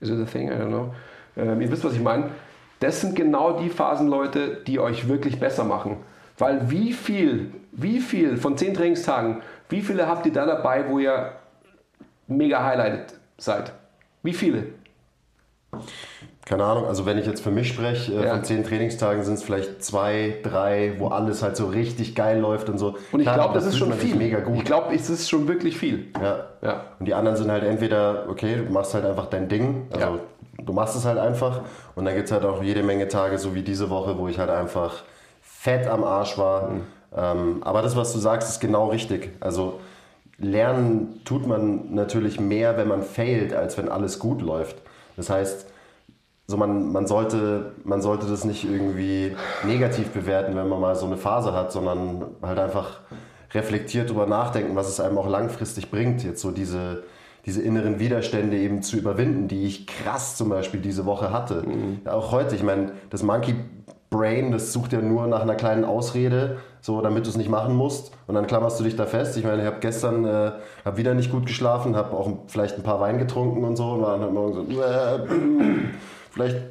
Is 0.00 0.10
it 0.10 0.20
a 0.20 0.24
thing? 0.24 0.48
I 0.48 0.54
don't 0.54 0.68
know. 0.68 0.94
Ähm, 1.36 1.60
ihr 1.60 1.70
wisst, 1.70 1.84
was 1.84 1.94
ich 1.94 2.00
meine. 2.00 2.30
Das 2.80 3.00
sind 3.00 3.16
genau 3.16 3.58
die 3.58 3.68
Phasen, 3.68 4.08
Leute, 4.08 4.62
die 4.66 4.78
euch 4.78 5.08
wirklich 5.08 5.40
besser 5.40 5.64
machen. 5.64 5.96
Weil 6.38 6.70
wie 6.70 6.92
viel, 6.92 7.52
wie 7.72 8.00
viel 8.00 8.36
von 8.36 8.56
10 8.56 8.74
Trainingstagen 8.74 9.42
wie 9.68 9.82
viele 9.82 10.06
habt 10.06 10.24
ihr 10.26 10.32
da 10.32 10.46
dabei, 10.46 10.88
wo 10.88 10.98
ihr 10.98 11.32
mega 12.26 12.64
highlighted 12.64 13.14
seid? 13.36 13.72
Wie 14.22 14.32
viele? 14.32 14.68
Keine 16.48 16.64
Ahnung, 16.64 16.86
also 16.86 17.04
wenn 17.04 17.18
ich 17.18 17.26
jetzt 17.26 17.42
für 17.42 17.50
mich 17.50 17.68
spreche, 17.68 18.12
äh, 18.12 18.24
ja. 18.24 18.30
von 18.34 18.44
zehn 18.44 18.64
Trainingstagen 18.64 19.22
sind 19.22 19.34
es 19.34 19.42
vielleicht 19.42 19.84
zwei, 19.84 20.38
drei, 20.42 20.94
wo 20.98 21.08
alles 21.08 21.42
halt 21.42 21.56
so 21.56 21.66
richtig 21.66 22.14
geil 22.14 22.40
läuft 22.40 22.68
und 22.70 22.78
so. 22.78 22.96
Und 23.12 23.20
ich 23.20 23.26
glaube, 23.26 23.54
das, 23.54 23.64
das 23.64 23.74
ist 23.74 23.78
schon 23.78 23.92
viel. 23.92 24.16
Mega 24.16 24.40
gut. 24.40 24.56
Ich 24.56 24.64
glaube, 24.64 24.94
es 24.94 25.10
ist 25.10 25.28
schon 25.28 25.46
wirklich 25.46 25.76
viel. 25.76 26.06
Ja. 26.20 26.46
ja. 26.62 26.84
Und 26.98 27.06
die 27.06 27.14
anderen 27.14 27.36
sind 27.36 27.50
halt 27.50 27.64
entweder, 27.64 28.26
okay, 28.28 28.56
du 28.66 28.72
machst 28.72 28.94
halt 28.94 29.04
einfach 29.04 29.26
dein 29.26 29.48
Ding, 29.48 29.88
also 29.92 30.06
ja. 30.06 30.64
du 30.64 30.72
machst 30.72 30.96
es 30.96 31.04
halt 31.04 31.18
einfach. 31.18 31.60
Und 31.94 32.06
dann 32.06 32.14
gibt 32.14 32.26
es 32.26 32.32
halt 32.32 32.44
auch 32.44 32.62
jede 32.62 32.82
Menge 32.82 33.08
Tage, 33.08 33.38
so 33.38 33.54
wie 33.54 33.62
diese 33.62 33.90
Woche, 33.90 34.16
wo 34.16 34.28
ich 34.28 34.38
halt 34.38 34.50
einfach 34.50 35.02
fett 35.42 35.86
am 35.86 36.02
Arsch 36.02 36.38
war. 36.38 36.70
Mhm 36.70 36.80
ähm, 37.16 37.62
aber 37.62 37.82
das, 37.82 37.96
was 37.96 38.12
du 38.12 38.18
sagst, 38.18 38.48
ist 38.48 38.60
genau 38.60 38.88
richtig. 38.88 39.30
Also 39.40 39.80
lernen 40.38 41.20
tut 41.24 41.46
man 41.46 41.94
natürlich 41.94 42.38
mehr, 42.38 42.76
wenn 42.76 42.88
man 42.88 43.02
failt, 43.02 43.52
als 43.52 43.78
wenn 43.78 43.88
alles 43.88 44.18
gut 44.18 44.42
läuft. 44.42 44.76
Das 45.16 45.30
heißt, 45.30 45.66
so 46.50 46.56
man, 46.56 46.92
man, 46.92 47.06
sollte, 47.06 47.72
man 47.84 48.00
sollte 48.00 48.26
das 48.26 48.46
nicht 48.46 48.64
irgendwie 48.64 49.36
negativ 49.64 50.08
bewerten, 50.08 50.56
wenn 50.56 50.66
man 50.66 50.80
mal 50.80 50.96
so 50.96 51.04
eine 51.04 51.18
Phase 51.18 51.52
hat, 51.52 51.72
sondern 51.72 52.24
halt 52.42 52.58
einfach 52.58 53.00
reflektiert 53.52 54.08
darüber 54.08 54.26
nachdenken, 54.26 54.74
was 54.74 54.88
es 54.88 54.98
einem 54.98 55.18
auch 55.18 55.28
langfristig 55.28 55.90
bringt, 55.90 56.24
jetzt 56.24 56.40
so 56.40 56.50
diese, 56.50 57.04
diese 57.44 57.60
inneren 57.60 57.98
Widerstände 57.98 58.56
eben 58.56 58.82
zu 58.82 58.96
überwinden, 58.96 59.46
die 59.46 59.66
ich 59.66 59.86
krass 59.86 60.38
zum 60.38 60.48
Beispiel 60.48 60.80
diese 60.80 61.04
Woche 61.04 61.32
hatte. 61.32 61.64
Mhm. 61.66 62.00
Ja, 62.06 62.14
auch 62.14 62.32
heute, 62.32 62.54
ich 62.54 62.62
meine, 62.62 62.92
das 63.10 63.22
Monkey 63.22 63.54
Brain, 64.08 64.50
das 64.50 64.72
sucht 64.72 64.94
ja 64.94 65.02
nur 65.02 65.26
nach 65.26 65.42
einer 65.42 65.54
kleinen 65.54 65.84
Ausrede, 65.84 66.56
so 66.80 67.02
damit 67.02 67.26
du 67.26 67.30
es 67.30 67.36
nicht 67.36 67.50
machen 67.50 67.76
musst. 67.76 68.12
Und 68.26 68.36
dann 68.36 68.46
klammerst 68.46 68.80
du 68.80 68.84
dich 68.84 68.96
da 68.96 69.04
fest. 69.04 69.36
Ich 69.36 69.44
meine, 69.44 69.60
ich 69.60 69.66
habe 69.66 69.80
gestern 69.80 70.24
äh, 70.24 70.52
hab 70.82 70.96
wieder 70.96 71.12
nicht 71.12 71.30
gut 71.30 71.44
geschlafen, 71.44 71.94
habe 71.94 72.16
auch 72.16 72.30
vielleicht 72.46 72.76
ein 72.76 72.82
paar 72.82 73.00
Wein 73.00 73.18
getrunken 73.18 73.64
und 73.64 73.76
so. 73.76 73.90
Und 73.90 74.00
war 74.00 74.12
dann 74.12 74.22
halt 74.22 74.32
morgen 74.32 74.54
so, 74.54 74.80
äh, 74.80 75.18
vielleicht 76.38 76.62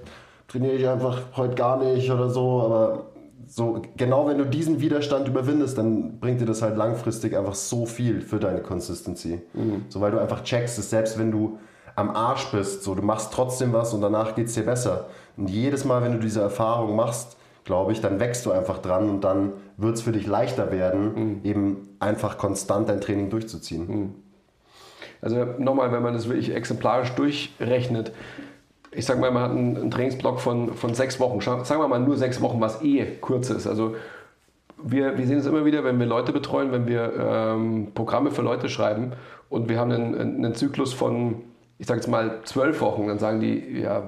trainiere 0.47 0.73
ich 0.73 0.87
einfach 0.87 1.21
heute 1.35 1.55
gar 1.55 1.83
nicht 1.83 2.09
oder 2.09 2.29
so. 2.29 2.61
Aber 2.61 3.05
so 3.47 3.81
genau 3.95 4.27
wenn 4.27 4.37
du 4.37 4.45
diesen 4.45 4.79
Widerstand 4.81 5.27
überwindest, 5.27 5.77
dann 5.77 6.19
bringt 6.19 6.41
dir 6.41 6.45
das 6.45 6.61
halt 6.61 6.77
langfristig 6.77 7.35
einfach 7.37 7.55
so 7.55 7.85
viel 7.85 8.21
für 8.21 8.39
deine 8.39 8.61
Consistency. 8.61 9.41
Mhm. 9.53 9.85
So 9.89 10.01
weil 10.01 10.11
du 10.11 10.19
einfach 10.19 10.43
checkst, 10.43 10.77
dass 10.77 10.89
selbst 10.89 11.19
wenn 11.19 11.31
du 11.31 11.59
am 11.95 12.11
Arsch 12.11 12.51
bist, 12.51 12.83
so 12.83 12.95
du 12.95 13.01
machst 13.01 13.33
trotzdem 13.33 13.73
was 13.73 13.93
und 13.93 14.01
danach 14.01 14.35
geht 14.35 14.47
es 14.47 14.53
dir 14.53 14.65
besser. 14.65 15.07
Und 15.35 15.49
jedes 15.49 15.83
Mal, 15.83 16.01
wenn 16.01 16.13
du 16.13 16.19
diese 16.19 16.41
Erfahrung 16.41 16.95
machst, 16.95 17.37
glaube 17.63 17.91
ich, 17.91 18.01
dann 18.01 18.19
wächst 18.19 18.45
du 18.45 18.51
einfach 18.51 18.77
dran 18.77 19.09
und 19.09 19.21
dann 19.21 19.53
wird 19.77 19.95
es 19.95 20.01
für 20.01 20.11
dich 20.11 20.27
leichter 20.27 20.71
werden, 20.71 21.13
mhm. 21.13 21.39
eben 21.43 21.89
einfach 21.99 22.37
konstant 22.37 22.87
dein 22.89 23.01
Training 23.01 23.29
durchzuziehen. 23.29 23.87
Mhm. 23.87 24.13
Also 25.21 25.45
nochmal, 25.57 25.91
wenn 25.91 26.03
man 26.03 26.13
das 26.13 26.29
wirklich 26.29 26.53
exemplarisch 26.53 27.11
durchrechnet, 27.11 28.11
ich 28.91 29.05
sage 29.05 29.19
mal, 29.19 29.31
man 29.31 29.43
hat 29.43 29.51
einen, 29.51 29.77
einen 29.77 29.91
Trainingsblock 29.91 30.39
von, 30.39 30.73
von 30.73 30.93
sechs 30.93 31.19
Wochen, 31.19 31.41
sagen 31.41 31.81
wir 31.81 31.87
mal 31.87 31.99
nur 31.99 32.17
sechs 32.17 32.41
Wochen, 32.41 32.59
was 32.61 32.81
eh 32.81 33.05
kurz 33.21 33.49
ist. 33.49 33.67
Also 33.67 33.95
wir, 34.81 35.17
wir 35.17 35.27
sehen 35.27 35.39
es 35.39 35.45
immer 35.45 35.65
wieder, 35.65 35.83
wenn 35.83 35.99
wir 35.99 36.05
Leute 36.05 36.31
betreuen, 36.31 36.71
wenn 36.71 36.87
wir 36.87 37.13
ähm, 37.17 37.91
Programme 37.93 38.31
für 38.31 38.41
Leute 38.41 38.69
schreiben 38.69 39.13
und 39.49 39.69
wir 39.69 39.79
haben 39.79 39.91
einen, 39.91 40.15
einen 40.15 40.55
Zyklus 40.55 40.93
von, 40.93 41.43
ich 41.77 41.87
sage 41.87 41.99
jetzt 41.99 42.07
mal, 42.07 42.39
zwölf 42.43 42.81
Wochen, 42.81 43.07
dann 43.07 43.19
sagen 43.19 43.39
die, 43.39 43.79
ja, 43.81 44.03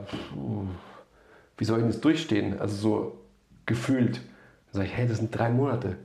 wie 1.58 1.66
soll 1.66 1.78
ich 1.78 1.84
denn 1.84 1.92
das 1.92 2.02
durchstehen? 2.02 2.60
Also 2.60 2.76
so 2.76 3.18
gefühlt. 3.66 4.16
Dann 4.16 4.82
sage 4.82 4.88
ich, 4.88 4.98
hey, 4.98 5.08
das 5.08 5.18
sind 5.18 5.38
drei 5.38 5.50
Monate. 5.50 5.98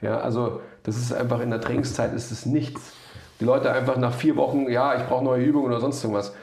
Ja, 0.00 0.18
also 0.20 0.60
das 0.82 0.96
ist 0.96 1.12
einfach 1.12 1.40
in 1.40 1.50
der 1.50 1.60
Trainingszeit 1.60 2.12
ist 2.12 2.30
es 2.30 2.44
nichts. 2.44 2.92
Die 3.40 3.44
Leute 3.44 3.72
einfach 3.72 3.96
nach 3.96 4.14
vier 4.14 4.36
Wochen, 4.36 4.68
ja, 4.68 4.94
ich 4.96 5.06
brauche 5.06 5.24
neue 5.24 5.44
Übungen 5.44 5.66
oder 5.66 5.80
sonst 5.80 6.02
irgendwas. 6.02 6.34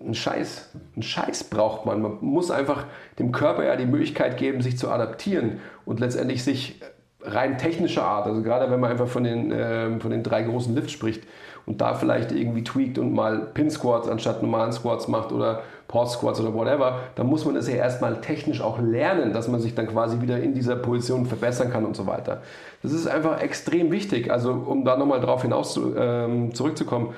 Ein 0.00 0.14
Scheiß, 0.14 0.70
ein 0.96 1.02
Scheiß 1.02 1.44
braucht 1.44 1.84
man. 1.84 2.00
Man 2.00 2.18
muss 2.20 2.50
einfach 2.50 2.84
dem 3.18 3.32
Körper 3.32 3.64
ja 3.64 3.76
die 3.76 3.86
Möglichkeit 3.86 4.36
geben, 4.36 4.62
sich 4.62 4.78
zu 4.78 4.90
adaptieren 4.90 5.60
und 5.84 5.98
letztendlich 5.98 6.44
sich 6.44 6.80
rein 7.22 7.58
technischer 7.58 8.04
Art, 8.04 8.26
also 8.26 8.42
gerade 8.42 8.70
wenn 8.70 8.80
man 8.80 8.90
einfach 8.90 9.08
von 9.08 9.24
den, 9.24 9.50
äh, 9.50 9.98
von 9.98 10.10
den 10.10 10.22
drei 10.22 10.42
großen 10.42 10.74
Lifts 10.74 10.92
spricht 10.92 11.24
und 11.66 11.80
da 11.80 11.94
vielleicht 11.94 12.32
irgendwie 12.32 12.62
tweakt 12.62 12.98
und 12.98 13.12
mal 13.12 13.48
Pin 13.54 13.70
Squats 13.70 14.08
anstatt 14.08 14.42
normalen 14.42 14.72
Squats 14.72 15.08
macht 15.08 15.32
oder 15.32 15.62
Pause 15.88 16.16
Squats 16.16 16.40
oder 16.40 16.54
whatever, 16.54 17.00
dann 17.16 17.26
muss 17.26 17.44
man 17.44 17.56
es 17.56 17.68
ja 17.68 17.74
erstmal 17.74 18.20
technisch 18.20 18.60
auch 18.60 18.78
lernen, 18.78 19.32
dass 19.32 19.48
man 19.48 19.60
sich 19.60 19.74
dann 19.74 19.88
quasi 19.88 20.20
wieder 20.20 20.38
in 20.38 20.54
dieser 20.54 20.76
Position 20.76 21.26
verbessern 21.26 21.70
kann 21.70 21.84
und 21.84 21.96
so 21.96 22.06
weiter. 22.06 22.42
Das 22.82 22.92
ist 22.92 23.06
einfach 23.06 23.40
extrem 23.40 23.90
wichtig. 23.90 24.30
Also 24.30 24.52
um 24.52 24.84
da 24.84 24.96
nochmal 24.96 25.20
drauf 25.20 25.42
hinaus 25.42 25.72
zu, 25.72 25.96
ähm, 25.96 26.54
zurückzukommen, 26.54 27.14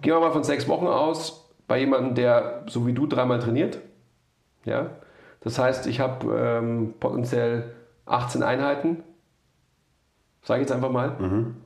gehen 0.00 0.14
wir 0.14 0.20
mal 0.20 0.32
von 0.32 0.44
sechs 0.44 0.68
Wochen 0.68 0.86
aus 0.86 1.47
bei 1.68 1.78
jemandem, 1.78 2.14
der 2.14 2.64
so 2.66 2.86
wie 2.86 2.92
du 2.92 3.06
dreimal 3.06 3.38
trainiert. 3.38 3.78
Ja? 4.64 4.90
Das 5.40 5.58
heißt, 5.58 5.86
ich 5.86 6.00
habe 6.00 6.34
ähm, 6.36 6.94
potenziell 6.98 7.74
18 8.06 8.42
Einheiten, 8.42 9.04
sage 10.42 10.62
ich 10.62 10.68
jetzt 10.68 10.74
einfach 10.74 10.90
mal. 10.90 11.10
Mhm. 11.18 11.56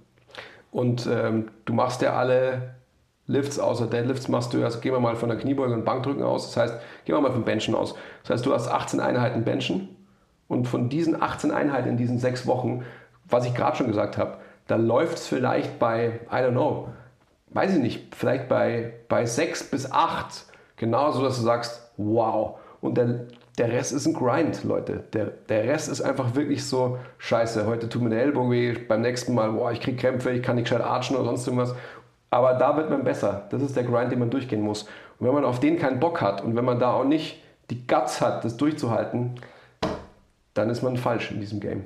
Und 0.71 1.07
ähm, 1.11 1.51
du 1.65 1.73
machst 1.73 2.03
ja 2.03 2.15
alle 2.15 2.75
Lifts 3.27 3.59
außer 3.59 3.87
Deadlifts 3.87 4.29
machst 4.29 4.53
du, 4.53 4.65
also 4.65 4.81
gehen 4.81 4.93
wir 4.93 5.01
mal 5.01 5.17
von 5.17 5.29
der 5.29 5.39
Kniebeuge 5.39 5.75
und 5.75 5.85
Bankdrücken 5.85 6.23
aus, 6.23 6.47
das 6.47 6.57
heißt, 6.57 6.81
gehen 7.05 7.15
wir 7.15 7.21
mal 7.21 7.33
vom 7.33 7.45
Benchen 7.45 7.75
aus. 7.75 7.95
Das 8.23 8.31
heißt, 8.31 8.47
du 8.47 8.53
hast 8.53 8.69
18 8.69 9.01
Einheiten 9.01 9.45
Benchen 9.45 9.89
und 10.49 10.67
von 10.67 10.89
diesen 10.89 11.23
18 11.23 11.53
Einheiten 11.53 11.89
in 11.89 11.97
diesen 11.97 12.19
sechs 12.19 12.47
Wochen, 12.47 12.85
was 13.29 13.47
ich 13.47 13.55
gerade 13.55 13.77
schon 13.77 13.87
gesagt 13.87 14.19
habe, 14.19 14.39
da 14.67 14.77
läuft 14.77 15.19
es 15.19 15.27
vielleicht 15.29 15.79
bei, 15.79 16.21
I 16.31 16.37
don't 16.37 16.51
know, 16.51 16.89
weiß 17.55 17.75
ich 17.75 17.81
nicht, 17.81 18.15
vielleicht 18.15 18.49
bei, 18.49 18.93
bei 19.09 19.27
sechs 19.27 19.63
bis 19.63 19.91
acht, 19.91 20.47
genauso, 20.77 21.23
dass 21.23 21.37
du 21.37 21.43
sagst, 21.43 21.93
wow. 21.97 22.59
Und 22.81 22.97
der, 22.97 23.27
der 23.59 23.71
Rest 23.71 23.93
ist 23.93 24.07
ein 24.07 24.15
Grind, 24.15 24.65
Leute. 24.65 25.05
Der, 25.13 25.27
der 25.27 25.65
Rest 25.65 25.89
ist 25.89 26.01
einfach 26.01 26.35
wirklich 26.35 26.65
so, 26.65 26.99
scheiße, 27.19 27.67
heute 27.67 27.89
tut 27.89 28.03
mir 28.03 28.11
der 28.11 28.23
Ellbogen 28.23 28.51
weh, 28.51 28.73
beim 28.73 29.03
nächsten 29.03 29.35
Mal, 29.35 29.53
boah, 29.53 29.73
ich 29.73 29.81
krieg 29.81 29.99
Krämpfe, 29.99 30.31
ich 30.31 30.43
kann 30.43 30.57
nicht 30.57 30.65
gescheit 30.69 30.83
archen 30.83 31.17
oder 31.17 31.27
sonst 31.27 31.47
irgendwas. 31.47 31.75
Aber 32.31 32.55
da 32.55 32.77
wird 32.79 32.89
man 32.89 33.05
besser. 33.05 33.47
Das 33.51 33.63
ist 33.63 33.77
der 33.77 33.85
Grind, 33.85 34.11
den 34.11 34.19
man 34.19 34.31
durchgehen 34.31 34.63
muss. 34.63 34.85
Und 35.19 35.27
wenn 35.27 35.35
man 35.35 35.45
auf 35.45 35.61
den 35.61 35.79
keinen 35.79 36.01
Bock 36.01 36.23
hat 36.23 36.43
und 36.43 36.57
wenn 36.57 36.65
man 36.65 36.81
da 36.81 36.93
auch 36.93 37.05
nicht 37.05 37.43
die 37.71 37.87
Guts 37.87 38.21
hat, 38.21 38.45
das 38.45 38.57
durchzuhalten, 38.57 39.35
dann 40.55 40.71
ist 40.71 40.83
man 40.83 40.97
falsch 40.97 41.31
in 41.31 41.41
diesem 41.41 41.61
Game. 41.61 41.85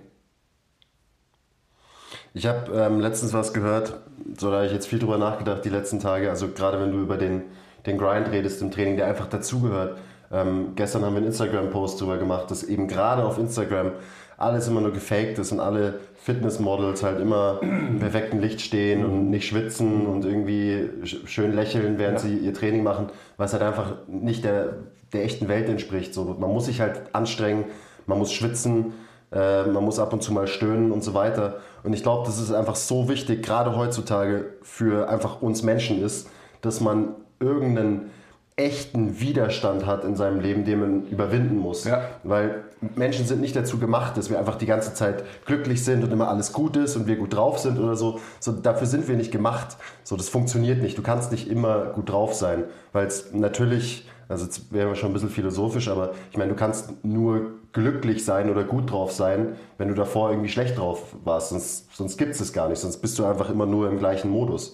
Ich 2.36 2.46
habe 2.46 2.70
ähm, 2.74 3.00
letztens 3.00 3.32
was 3.32 3.54
gehört, 3.54 3.94
so 4.38 4.50
da 4.50 4.56
habe 4.56 4.66
ich 4.66 4.72
jetzt 4.72 4.86
viel 4.86 4.98
drüber 4.98 5.16
nachgedacht 5.16 5.64
die 5.64 5.70
letzten 5.70 6.00
Tage. 6.00 6.28
Also 6.28 6.48
gerade 6.48 6.78
wenn 6.78 6.92
du 6.92 6.98
über 6.98 7.16
den, 7.16 7.44
den 7.86 7.96
Grind 7.96 8.30
redest 8.30 8.60
im 8.60 8.70
Training, 8.70 8.98
der 8.98 9.06
einfach 9.06 9.26
dazugehört. 9.26 9.96
Ähm, 10.30 10.72
gestern 10.76 11.02
haben 11.02 11.14
wir 11.14 11.18
einen 11.18 11.28
Instagram-Post 11.28 11.98
drüber 11.98 12.18
gemacht, 12.18 12.50
dass 12.50 12.62
eben 12.62 12.88
gerade 12.88 13.24
auf 13.24 13.38
Instagram 13.38 13.92
alles 14.36 14.68
immer 14.68 14.82
nur 14.82 14.92
gefaked 14.92 15.38
ist 15.38 15.50
und 15.52 15.60
alle 15.60 16.00
Fitnessmodels 16.16 17.02
halt 17.02 17.20
immer 17.20 17.60
im 17.62 17.98
perfekten 18.00 18.38
Licht 18.38 18.60
stehen 18.60 19.06
und 19.06 19.30
nicht 19.30 19.48
schwitzen 19.48 20.04
und 20.04 20.26
irgendwie 20.26 20.90
schön 21.04 21.54
lächeln, 21.54 21.96
während 21.96 22.18
ja. 22.18 22.28
sie 22.28 22.36
ihr 22.36 22.52
Training 22.52 22.82
machen, 22.82 23.06
was 23.38 23.54
halt 23.54 23.62
einfach 23.62 23.94
nicht 24.08 24.44
der, 24.44 24.74
der 25.14 25.24
echten 25.24 25.48
Welt 25.48 25.70
entspricht. 25.70 26.12
So, 26.12 26.36
man 26.38 26.52
muss 26.52 26.66
sich 26.66 26.82
halt 26.82 27.00
anstrengen, 27.14 27.64
man 28.04 28.18
muss 28.18 28.30
schwitzen, 28.30 28.92
äh, 29.36 29.66
man 29.66 29.84
muss 29.84 29.98
ab 29.98 30.12
und 30.12 30.22
zu 30.22 30.32
mal 30.32 30.46
stöhnen 30.46 30.92
und 30.92 31.04
so 31.04 31.12
weiter. 31.12 31.56
Und 31.82 31.92
ich 31.92 32.02
glaube, 32.02 32.24
das 32.26 32.40
ist 32.40 32.52
einfach 32.52 32.76
so 32.76 33.08
wichtig, 33.08 33.44
gerade 33.44 33.76
heutzutage 33.76 34.54
für 34.62 35.08
einfach 35.08 35.42
uns 35.42 35.62
Menschen 35.62 36.02
ist, 36.02 36.28
dass 36.62 36.80
man 36.80 37.14
irgendeinen 37.38 38.10
echten 38.56 39.20
Widerstand 39.20 39.84
hat 39.84 40.02
in 40.04 40.16
seinem 40.16 40.40
Leben, 40.40 40.64
den 40.64 40.80
man 40.80 41.06
überwinden 41.08 41.58
muss. 41.58 41.84
Ja. 41.84 42.02
Weil 42.22 42.64
Menschen 42.94 43.26
sind 43.26 43.42
nicht 43.42 43.54
dazu 43.54 43.78
gemacht, 43.78 44.16
dass 44.16 44.30
wir 44.30 44.38
einfach 44.38 44.56
die 44.56 44.64
ganze 44.64 44.94
Zeit 44.94 45.24
glücklich 45.44 45.84
sind 45.84 46.02
und 46.02 46.10
immer 46.10 46.28
alles 46.28 46.54
gut 46.54 46.74
ist 46.76 46.96
und 46.96 47.06
wir 47.06 47.16
gut 47.16 47.34
drauf 47.34 47.58
sind 47.58 47.78
oder 47.78 47.96
so. 47.96 48.18
so 48.40 48.52
dafür 48.52 48.86
sind 48.86 49.08
wir 49.08 49.16
nicht 49.16 49.30
gemacht. 49.30 49.76
So, 50.04 50.16
das 50.16 50.30
funktioniert 50.30 50.80
nicht. 50.80 50.96
Du 50.96 51.02
kannst 51.02 51.32
nicht 51.32 51.48
immer 51.48 51.86
gut 51.94 52.08
drauf 52.08 52.32
sein, 52.32 52.64
weil 52.94 53.06
es 53.06 53.34
natürlich, 53.34 54.08
also 54.26 54.46
jetzt 54.46 54.72
wären 54.72 54.88
wir 54.88 54.94
schon 54.94 55.10
ein 55.10 55.12
bisschen 55.12 55.28
philosophisch, 55.30 55.88
aber 55.88 56.12
ich 56.30 56.38
meine, 56.38 56.50
du 56.50 56.56
kannst 56.56 57.04
nur 57.04 57.50
glücklich 57.74 58.24
sein 58.24 58.48
oder 58.48 58.64
gut 58.64 58.90
drauf 58.90 59.12
sein, 59.12 59.56
wenn 59.76 59.88
du 59.88 59.94
davor 59.94 60.30
irgendwie 60.30 60.48
schlecht 60.48 60.78
drauf 60.78 61.14
warst. 61.24 61.50
Sonst, 61.50 61.94
sonst 61.94 62.16
gibt 62.16 62.34
es 62.34 62.40
es 62.40 62.54
gar 62.54 62.70
nicht. 62.70 62.78
Sonst 62.78 63.02
bist 63.02 63.18
du 63.18 63.26
einfach 63.26 63.50
immer 63.50 63.66
nur 63.66 63.90
im 63.90 63.98
gleichen 63.98 64.30
Modus. 64.30 64.72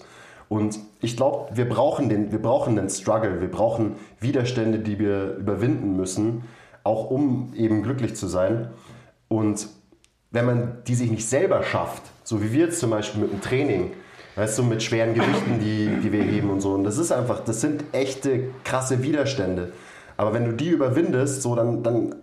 Und 0.53 0.77
ich 1.01 1.17
glaube, 1.17 1.47
wir 1.55 1.67
brauchen 1.67 2.09
den, 2.09 2.31
wir 2.31 2.39
brauchen 2.39 2.75
den 2.75 2.87
Struggle, 2.87 3.41
wir 3.41 3.49
brauchen 3.49 3.95
Widerstände, 4.19 4.77
die 4.77 4.99
wir 4.99 5.35
überwinden 5.37 5.97
müssen, 5.97 6.43
auch 6.83 7.09
um 7.09 7.51
eben 7.55 7.81
glücklich 7.81 8.15
zu 8.15 8.27
sein. 8.27 8.67
Und 9.29 9.67
wenn 10.29 10.45
man 10.45 10.77
die 10.85 10.93
sich 10.93 11.09
nicht 11.09 11.27
selber 11.27 11.63
schafft, 11.63 12.03
so 12.23 12.43
wie 12.43 12.53
wir 12.53 12.65
jetzt 12.65 12.79
zum 12.79 12.91
Beispiel 12.91 13.23
mit 13.23 13.31
dem 13.31 13.41
Training, 13.41 13.93
weißt 14.35 14.59
du, 14.59 14.63
mit 14.63 14.83
schweren 14.83 15.15
Gewichten, 15.15 15.59
die, 15.59 15.89
die 16.03 16.11
wir 16.11 16.21
heben 16.21 16.51
und 16.51 16.61
so, 16.61 16.75
und 16.75 16.83
das 16.83 16.99
ist 16.99 17.11
einfach, 17.11 17.39
das 17.39 17.59
sind 17.59 17.85
echte 17.91 18.49
krasse 18.63 19.01
Widerstände. 19.01 19.73
Aber 20.17 20.35
wenn 20.35 20.45
du 20.45 20.51
die 20.51 20.69
überwindest, 20.69 21.41
so 21.41 21.55
dann, 21.55 21.81
dann 21.81 22.13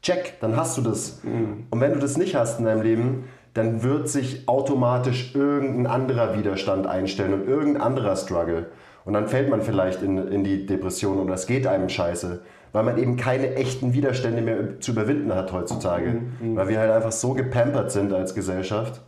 check, 0.00 0.40
dann 0.40 0.56
hast 0.56 0.78
du 0.78 0.80
das. 0.80 1.22
Mhm. 1.24 1.66
Und 1.68 1.80
wenn 1.82 1.92
du 1.92 1.98
das 1.98 2.16
nicht 2.16 2.34
hast 2.34 2.58
in 2.58 2.64
deinem 2.64 2.80
Leben, 2.80 3.24
dann 3.54 3.82
wird 3.82 4.08
sich 4.08 4.48
automatisch 4.48 5.34
irgendein 5.34 5.86
anderer 5.86 6.36
Widerstand 6.36 6.86
einstellen 6.86 7.34
und 7.34 7.48
irgendein 7.48 7.82
anderer 7.82 8.16
Struggle. 8.16 8.66
Und 9.04 9.14
dann 9.14 9.26
fällt 9.26 9.50
man 9.50 9.62
vielleicht 9.62 10.02
in, 10.02 10.18
in 10.28 10.44
die 10.44 10.66
Depression 10.66 11.18
oder 11.18 11.34
es 11.34 11.46
geht 11.46 11.66
einem 11.66 11.88
scheiße, 11.88 12.42
weil 12.72 12.82
man 12.84 12.98
eben 12.98 13.16
keine 13.16 13.54
echten 13.54 13.92
Widerstände 13.92 14.42
mehr 14.42 14.78
zu 14.80 14.92
überwinden 14.92 15.34
hat 15.34 15.52
heutzutage. 15.52 16.20
Mhm. 16.40 16.56
Weil 16.56 16.68
wir 16.68 16.78
halt 16.78 16.92
einfach 16.92 17.12
so 17.12 17.34
gepampert 17.34 17.90
sind 17.90 18.12
als 18.12 18.34
Gesellschaft. 18.34 19.00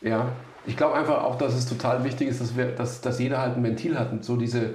Ja, 0.00 0.26
ich 0.66 0.76
glaube 0.76 0.94
einfach 0.94 1.24
auch, 1.24 1.38
dass 1.38 1.54
es 1.54 1.66
total 1.66 2.04
wichtig 2.04 2.28
ist, 2.28 2.40
dass, 2.40 2.56
wir, 2.56 2.66
dass, 2.66 3.00
dass 3.00 3.18
jeder 3.18 3.40
halt 3.40 3.56
ein 3.56 3.64
Ventil 3.64 3.98
hat 3.98 4.12
und 4.12 4.24
so 4.24 4.36
diese 4.36 4.74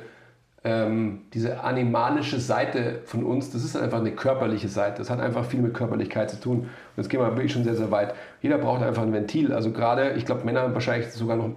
ähm, 0.65 1.23
diese 1.33 1.61
animalische 1.61 2.39
Seite 2.39 3.01
von 3.05 3.23
uns, 3.23 3.51
das 3.51 3.63
ist 3.63 3.75
einfach 3.75 3.99
eine 3.99 4.11
körperliche 4.11 4.69
Seite. 4.69 4.99
Das 4.99 5.09
hat 5.09 5.19
einfach 5.19 5.43
viel 5.43 5.61
mit 5.61 5.73
Körperlichkeit 5.73 6.29
zu 6.29 6.39
tun. 6.39 6.59
Und 6.59 6.67
jetzt 6.95 7.09
gehen 7.09 7.19
wir 7.19 7.35
wirklich 7.35 7.51
schon 7.51 7.65
sehr, 7.65 7.75
sehr 7.75 7.91
weit. 7.91 8.13
Jeder 8.41 8.57
braucht 8.57 8.81
einfach 8.81 9.03
ein 9.03 9.11
Ventil. 9.11 9.51
Also 9.51 9.71
gerade, 9.71 10.13
ich 10.13 10.25
glaube, 10.25 10.45
Männer 10.45 10.61
haben 10.61 10.73
wahrscheinlich 10.73 11.11
sogar 11.11 11.35
noch 11.35 11.49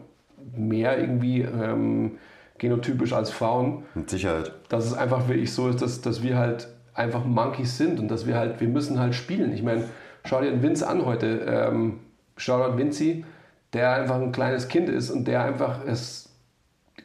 mehr 0.57 0.99
irgendwie 0.99 1.43
ähm, 1.43 2.19
genotypisch 2.59 3.13
als 3.13 3.31
Frauen. 3.31 3.85
Mit 3.95 4.11
Sicherheit. 4.11 4.53
Dass 4.69 4.85
es 4.85 4.95
einfach 4.95 5.29
wirklich 5.29 5.53
so 5.53 5.69
ist, 5.69 5.83
dass, 5.83 6.01
dass 6.01 6.23
wir 6.23 6.37
halt 6.37 6.69
einfach 6.95 7.25
Monkeys 7.25 7.79
sind 7.79 8.01
und 8.01 8.09
dass 8.09 8.27
wir 8.27 8.37
halt, 8.37 8.61
wir 8.61 8.69
müssen 8.69 8.99
halt 8.99 9.15
spielen. 9.15 9.53
Ich 9.53 9.63
meine, 9.63 9.85
schau 10.25 10.41
dir 10.41 10.51
den 10.51 10.63
Vince 10.63 10.87
an 10.89 11.05
heute. 11.05 11.47
Ähm, 11.47 12.01
Shoutout 12.37 12.77
Vinci, 12.77 13.25
der 13.73 13.93
einfach 13.93 14.17
ein 14.17 14.33
kleines 14.33 14.69
Kind 14.69 14.89
ist 14.89 15.11
und 15.11 15.27
der 15.29 15.45
einfach 15.45 15.81
es 15.87 16.26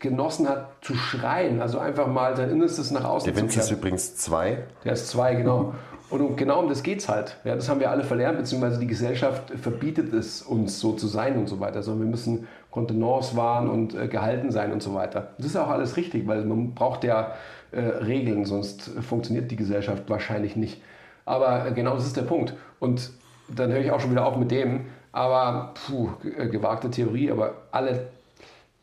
genossen 0.01 0.49
hat 0.49 0.71
zu 0.81 0.95
schreien, 0.95 1.61
also 1.61 1.77
einfach 1.77 2.07
mal 2.07 2.35
sein 2.35 2.49
Innerstes 2.49 2.91
nach 2.91 3.05
außen 3.05 3.31
Der 3.31 3.41
Vince 3.41 3.59
ist 3.59 3.71
übrigens 3.71 4.17
zwei. 4.17 4.63
Der 4.83 4.93
ist 4.93 5.07
zwei, 5.07 5.35
genau. 5.35 5.75
Und 6.09 6.35
genau 6.35 6.59
um 6.59 6.67
das 6.67 6.83
geht 6.83 6.99
es 6.99 7.07
halt. 7.07 7.37
Ja, 7.45 7.55
das 7.55 7.69
haben 7.69 7.79
wir 7.79 7.89
alle 7.89 8.03
verlernt, 8.03 8.37
beziehungsweise 8.37 8.79
die 8.79 8.87
Gesellschaft 8.87 9.51
verbietet 9.51 10.11
es 10.11 10.41
uns 10.41 10.79
so 10.79 10.93
zu 10.93 11.07
sein 11.07 11.37
und 11.37 11.47
so 11.47 11.61
weiter. 11.61 11.83
Sondern 11.83 12.07
wir 12.07 12.11
müssen 12.11 12.47
Kontenance 12.69 13.37
wahren 13.37 13.69
und 13.69 13.93
äh, 13.93 14.07
gehalten 14.07 14.51
sein 14.51 14.73
und 14.73 14.83
so 14.83 14.93
weiter. 14.93 15.29
Das 15.37 15.45
ist 15.45 15.55
auch 15.55 15.69
alles 15.69 15.95
richtig, 15.95 16.27
weil 16.27 16.43
man 16.43 16.73
braucht 16.73 17.05
ja 17.05 17.35
äh, 17.71 17.79
Regeln, 17.79 18.43
sonst 18.45 18.89
funktioniert 19.07 19.51
die 19.51 19.55
Gesellschaft 19.55 20.09
wahrscheinlich 20.09 20.57
nicht. 20.57 20.81
Aber 21.25 21.67
äh, 21.67 21.71
genau 21.71 21.93
das 21.93 22.07
ist 22.07 22.17
der 22.17 22.23
Punkt. 22.23 22.55
Und 22.79 23.11
dann 23.47 23.71
höre 23.71 23.81
ich 23.81 23.91
auch 23.91 24.01
schon 24.01 24.11
wieder 24.11 24.25
auf 24.25 24.35
mit 24.35 24.51
dem. 24.51 24.87
Aber 25.13 25.73
puh, 25.85 26.09
gewagte 26.23 26.89
Theorie, 26.89 27.31
aber 27.31 27.53
alle. 27.71 28.07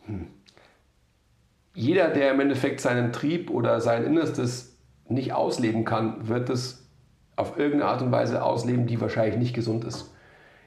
Hm 0.06 0.28
jeder, 1.78 2.08
der 2.08 2.32
im 2.32 2.40
Endeffekt 2.40 2.80
seinen 2.80 3.12
Trieb 3.12 3.50
oder 3.50 3.80
sein 3.80 4.04
Innerstes 4.04 4.76
nicht 5.08 5.32
ausleben 5.32 5.84
kann, 5.84 6.28
wird 6.28 6.50
es 6.50 6.88
auf 7.36 7.56
irgendeine 7.56 7.84
Art 7.92 8.02
und 8.02 8.10
Weise 8.10 8.42
ausleben, 8.42 8.86
die 8.86 9.00
wahrscheinlich 9.00 9.36
nicht 9.38 9.54
gesund 9.54 9.84
ist. 9.84 10.12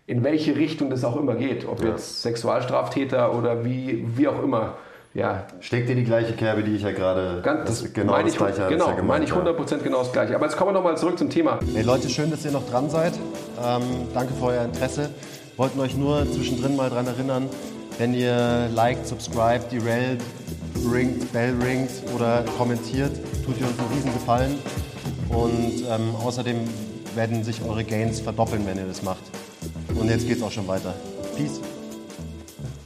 In 0.08 0.24
welche 0.24 0.56
Richtung 0.56 0.90
das 0.90 1.04
auch 1.04 1.18
immer 1.18 1.36
geht, 1.36 1.68
ob 1.68 1.82
Ja. 1.84 1.90
jetzt 1.90 2.22
Sexualstraftäter 2.22 3.36
oder 3.38 3.66
wie, 3.66 4.06
wie 4.16 4.30
auch 4.30 4.42
immer. 4.42 4.76
Ja, 5.14 5.48
Schlägt 5.60 5.90
dir 5.90 5.96
die 5.96 6.06
gleiche 6.06 6.32
Kerbe, 6.32 6.64
die 6.64 6.76
ich 6.78 6.84
ja 6.84 6.92
gerade. 6.94 7.42
ganz, 7.44 7.68
das, 7.82 7.94
genau 7.94 8.14
meine 8.14 8.24
das 8.24 8.32
ich, 8.34 8.38
gleiche 8.38 8.68
genau, 8.70 8.86
ja 8.88 8.92
gemeint, 8.94 9.08
meine 9.10 9.26
ich 9.26 9.32
ja. 9.32 9.36
100% 9.36 9.80
genau 9.84 9.98
das 10.00 10.14
Gleiche. 10.14 10.34
Aber 10.36 10.46
jetzt 10.46 10.56
kommen 10.56 10.70
wir 10.70 10.74
nochmal 10.74 10.96
zurück 10.96 11.18
zum 11.18 11.30
Thema. 11.30 11.60
Hey 11.74 11.84
Leute, 11.84 12.08
schön, 12.08 12.32
dass 12.32 12.46
ihr 12.46 12.52
noch 12.52 12.66
dran 12.70 12.90
seid. 12.90 13.12
Ähm, 13.62 13.82
danke 14.14 14.34
für 14.34 14.46
euer 14.46 14.64
Interesse. 14.64 15.10
Wollten 15.58 15.78
euch 15.82 15.98
nur 15.98 16.26
zwischendrin 16.32 16.78
mal 16.78 16.90
dran 16.90 17.06
erinnern, 17.06 17.50
wenn 17.98 18.14
ihr 18.14 18.70
liked, 18.74 19.06
subscribt, 19.06 19.74
die 19.74 19.84
Ringt, 20.90 21.32
Bell 21.32 21.56
ringt 21.62 21.92
oder 22.16 22.44
kommentiert, 22.58 23.12
tut 23.46 23.60
ihr 23.60 23.68
uns 23.68 23.78
einen 23.80 23.94
riesen 23.94 24.14
Gefallen. 24.14 24.60
Und 25.30 25.84
ähm, 25.90 26.16
außerdem 26.16 26.58
werden 27.16 27.44
sich 27.44 27.64
eure 27.64 27.84
Gains 27.84 28.20
verdoppeln, 28.20 28.66
wenn 28.66 28.78
ihr 28.78 28.86
das 28.86 29.04
macht. 29.04 29.24
Und 29.96 30.10
jetzt 30.10 30.28
geht's 30.28 30.42
auch 30.42 30.52
schon 30.52 30.68
weiter. 30.68 30.94
Peace. 31.36 31.62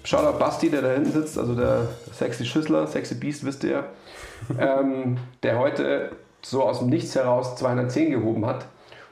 Shoutout 0.04 0.38
Basti, 0.38 0.70
der 0.70 0.82
da 0.82 0.94
hinten 0.94 1.12
sitzt, 1.12 1.38
also 1.38 1.56
der 1.56 1.88
sexy 2.12 2.46
Schüssler, 2.46 2.86
sexy 2.86 3.16
Beast, 3.16 3.44
wisst 3.44 3.64
ihr, 3.64 3.86
ähm, 4.60 5.18
der 5.42 5.58
heute 5.58 6.12
so 6.42 6.64
aus 6.64 6.80
dem 6.80 6.90
Nichts 6.90 7.16
heraus 7.16 7.56
210 7.56 8.12
gehoben 8.12 8.46
hat 8.46 8.66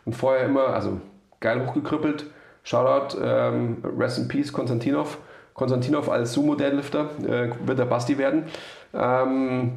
und 0.05 0.15
vorher 0.15 0.45
immer, 0.45 0.67
also 0.67 0.99
geil 1.39 1.65
hochgekrüppelt. 1.65 2.27
Shoutout, 2.63 3.17
ähm, 3.21 3.83
Rest 3.97 4.19
in 4.19 4.27
Peace, 4.27 4.53
Konstantinov. 4.53 5.17
Konstantinov 5.53 6.09
als 6.09 6.33
Sumo-Deadlifter 6.33 7.09
äh, 7.27 7.49
wird 7.65 7.79
der 7.79 7.85
Basti 7.85 8.17
werden. 8.17 8.45
Ähm, 8.93 9.73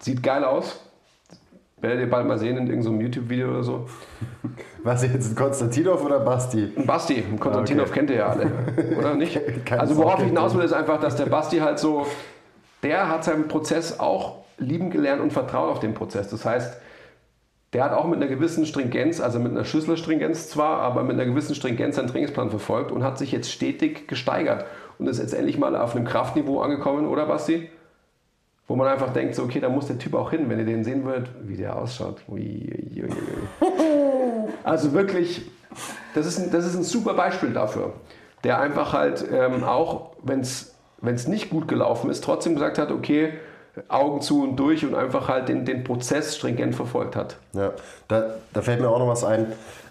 sieht 0.00 0.22
geil 0.22 0.44
aus. 0.44 0.80
Werdet 1.80 2.00
ihr 2.00 2.10
bald 2.10 2.26
mal 2.26 2.38
sehen 2.38 2.56
in 2.56 2.66
irgendeinem 2.66 3.00
YouTube-Video 3.02 3.50
oder 3.50 3.62
so. 3.62 3.88
Was 4.82 5.02
jetzt, 5.02 5.36
Konstantinov 5.36 6.04
oder 6.04 6.20
Basti? 6.20 6.72
Ein 6.76 6.86
Basti, 6.86 7.24
ein 7.30 7.38
Konstantinov 7.38 7.86
Okay. 7.86 7.94
kennt 7.94 8.10
ihr 8.10 8.16
ja 8.16 8.28
alle, 8.28 8.50
oder 8.98 9.14
nicht? 9.14 9.40
Also 9.70 9.96
worauf 9.96 10.20
ich 10.20 10.26
hinaus 10.26 10.56
will, 10.56 10.64
ist 10.64 10.72
einfach, 10.72 11.00
dass 11.00 11.16
der 11.16 11.26
Basti 11.26 11.58
halt 11.58 11.78
so, 11.78 12.06
der 12.82 13.08
hat 13.08 13.24
seinen 13.24 13.48
Prozess 13.48 14.00
auch 14.00 14.38
lieben 14.58 14.90
gelernt 14.90 15.20
und 15.20 15.32
vertraut 15.32 15.70
auf 15.70 15.80
den 15.80 15.94
Prozess. 15.94 16.28
Das 16.30 16.44
heißt, 16.44 16.76
der 17.72 17.84
hat 17.84 17.92
auch 17.92 18.06
mit 18.06 18.16
einer 18.16 18.28
gewissen 18.28 18.64
Stringenz, 18.64 19.20
also 19.20 19.38
mit 19.38 19.52
einer 19.52 19.64
Schüsselstringenz 19.64 20.48
zwar, 20.48 20.80
aber 20.80 21.02
mit 21.02 21.14
einer 21.14 21.26
gewissen 21.26 21.54
Stringenz 21.54 21.96
seinen 21.96 22.08
Trainingsplan 22.08 22.50
verfolgt 22.50 22.90
und 22.90 23.04
hat 23.04 23.18
sich 23.18 23.30
jetzt 23.30 23.50
stetig 23.50 24.08
gesteigert 24.08 24.64
und 24.98 25.06
ist 25.06 25.18
jetzt 25.18 25.34
endlich 25.34 25.58
mal 25.58 25.76
auf 25.76 25.94
einem 25.94 26.06
Kraftniveau 26.06 26.60
angekommen, 26.60 27.06
oder 27.06 27.26
Basti? 27.26 27.68
Wo 28.66 28.76
man 28.76 28.88
einfach 28.88 29.12
denkt, 29.12 29.34
so, 29.34 29.44
okay, 29.44 29.60
da 29.60 29.68
muss 29.68 29.86
der 29.86 29.98
Typ 29.98 30.14
auch 30.14 30.30
hin, 30.30 30.48
wenn 30.48 30.58
ihr 30.58 30.64
den 30.64 30.84
sehen 30.84 31.04
würdet, 31.04 31.30
wie 31.42 31.56
der 31.56 31.76
ausschaut. 31.76 32.22
Also 34.64 34.92
wirklich, 34.92 35.42
das 36.14 36.26
ist 36.26 36.38
ein, 36.38 36.50
das 36.50 36.66
ist 36.66 36.74
ein 36.74 36.82
super 36.82 37.14
Beispiel 37.14 37.50
dafür, 37.50 37.92
der 38.44 38.60
einfach 38.60 38.92
halt 38.92 39.24
ähm, 39.30 39.62
auch, 39.62 40.12
wenn 40.22 40.40
es 40.40 40.74
nicht 41.28 41.50
gut 41.50 41.68
gelaufen 41.68 42.10
ist, 42.10 42.24
trotzdem 42.24 42.54
gesagt 42.54 42.78
hat, 42.78 42.90
okay, 42.90 43.34
Augen 43.88 44.20
zu 44.20 44.42
und 44.42 44.56
durch 44.56 44.84
und 44.84 44.94
einfach 44.94 45.28
halt 45.28 45.48
den, 45.48 45.64
den 45.64 45.84
Prozess 45.84 46.36
stringent 46.36 46.74
verfolgt 46.74 47.16
hat. 47.16 47.36
Ja, 47.52 47.72
da, 48.08 48.34
da 48.52 48.62
fällt 48.62 48.80
mir 48.80 48.88
auch 48.88 48.98
noch 48.98 49.08
was 49.08 49.24
ein. 49.24 49.46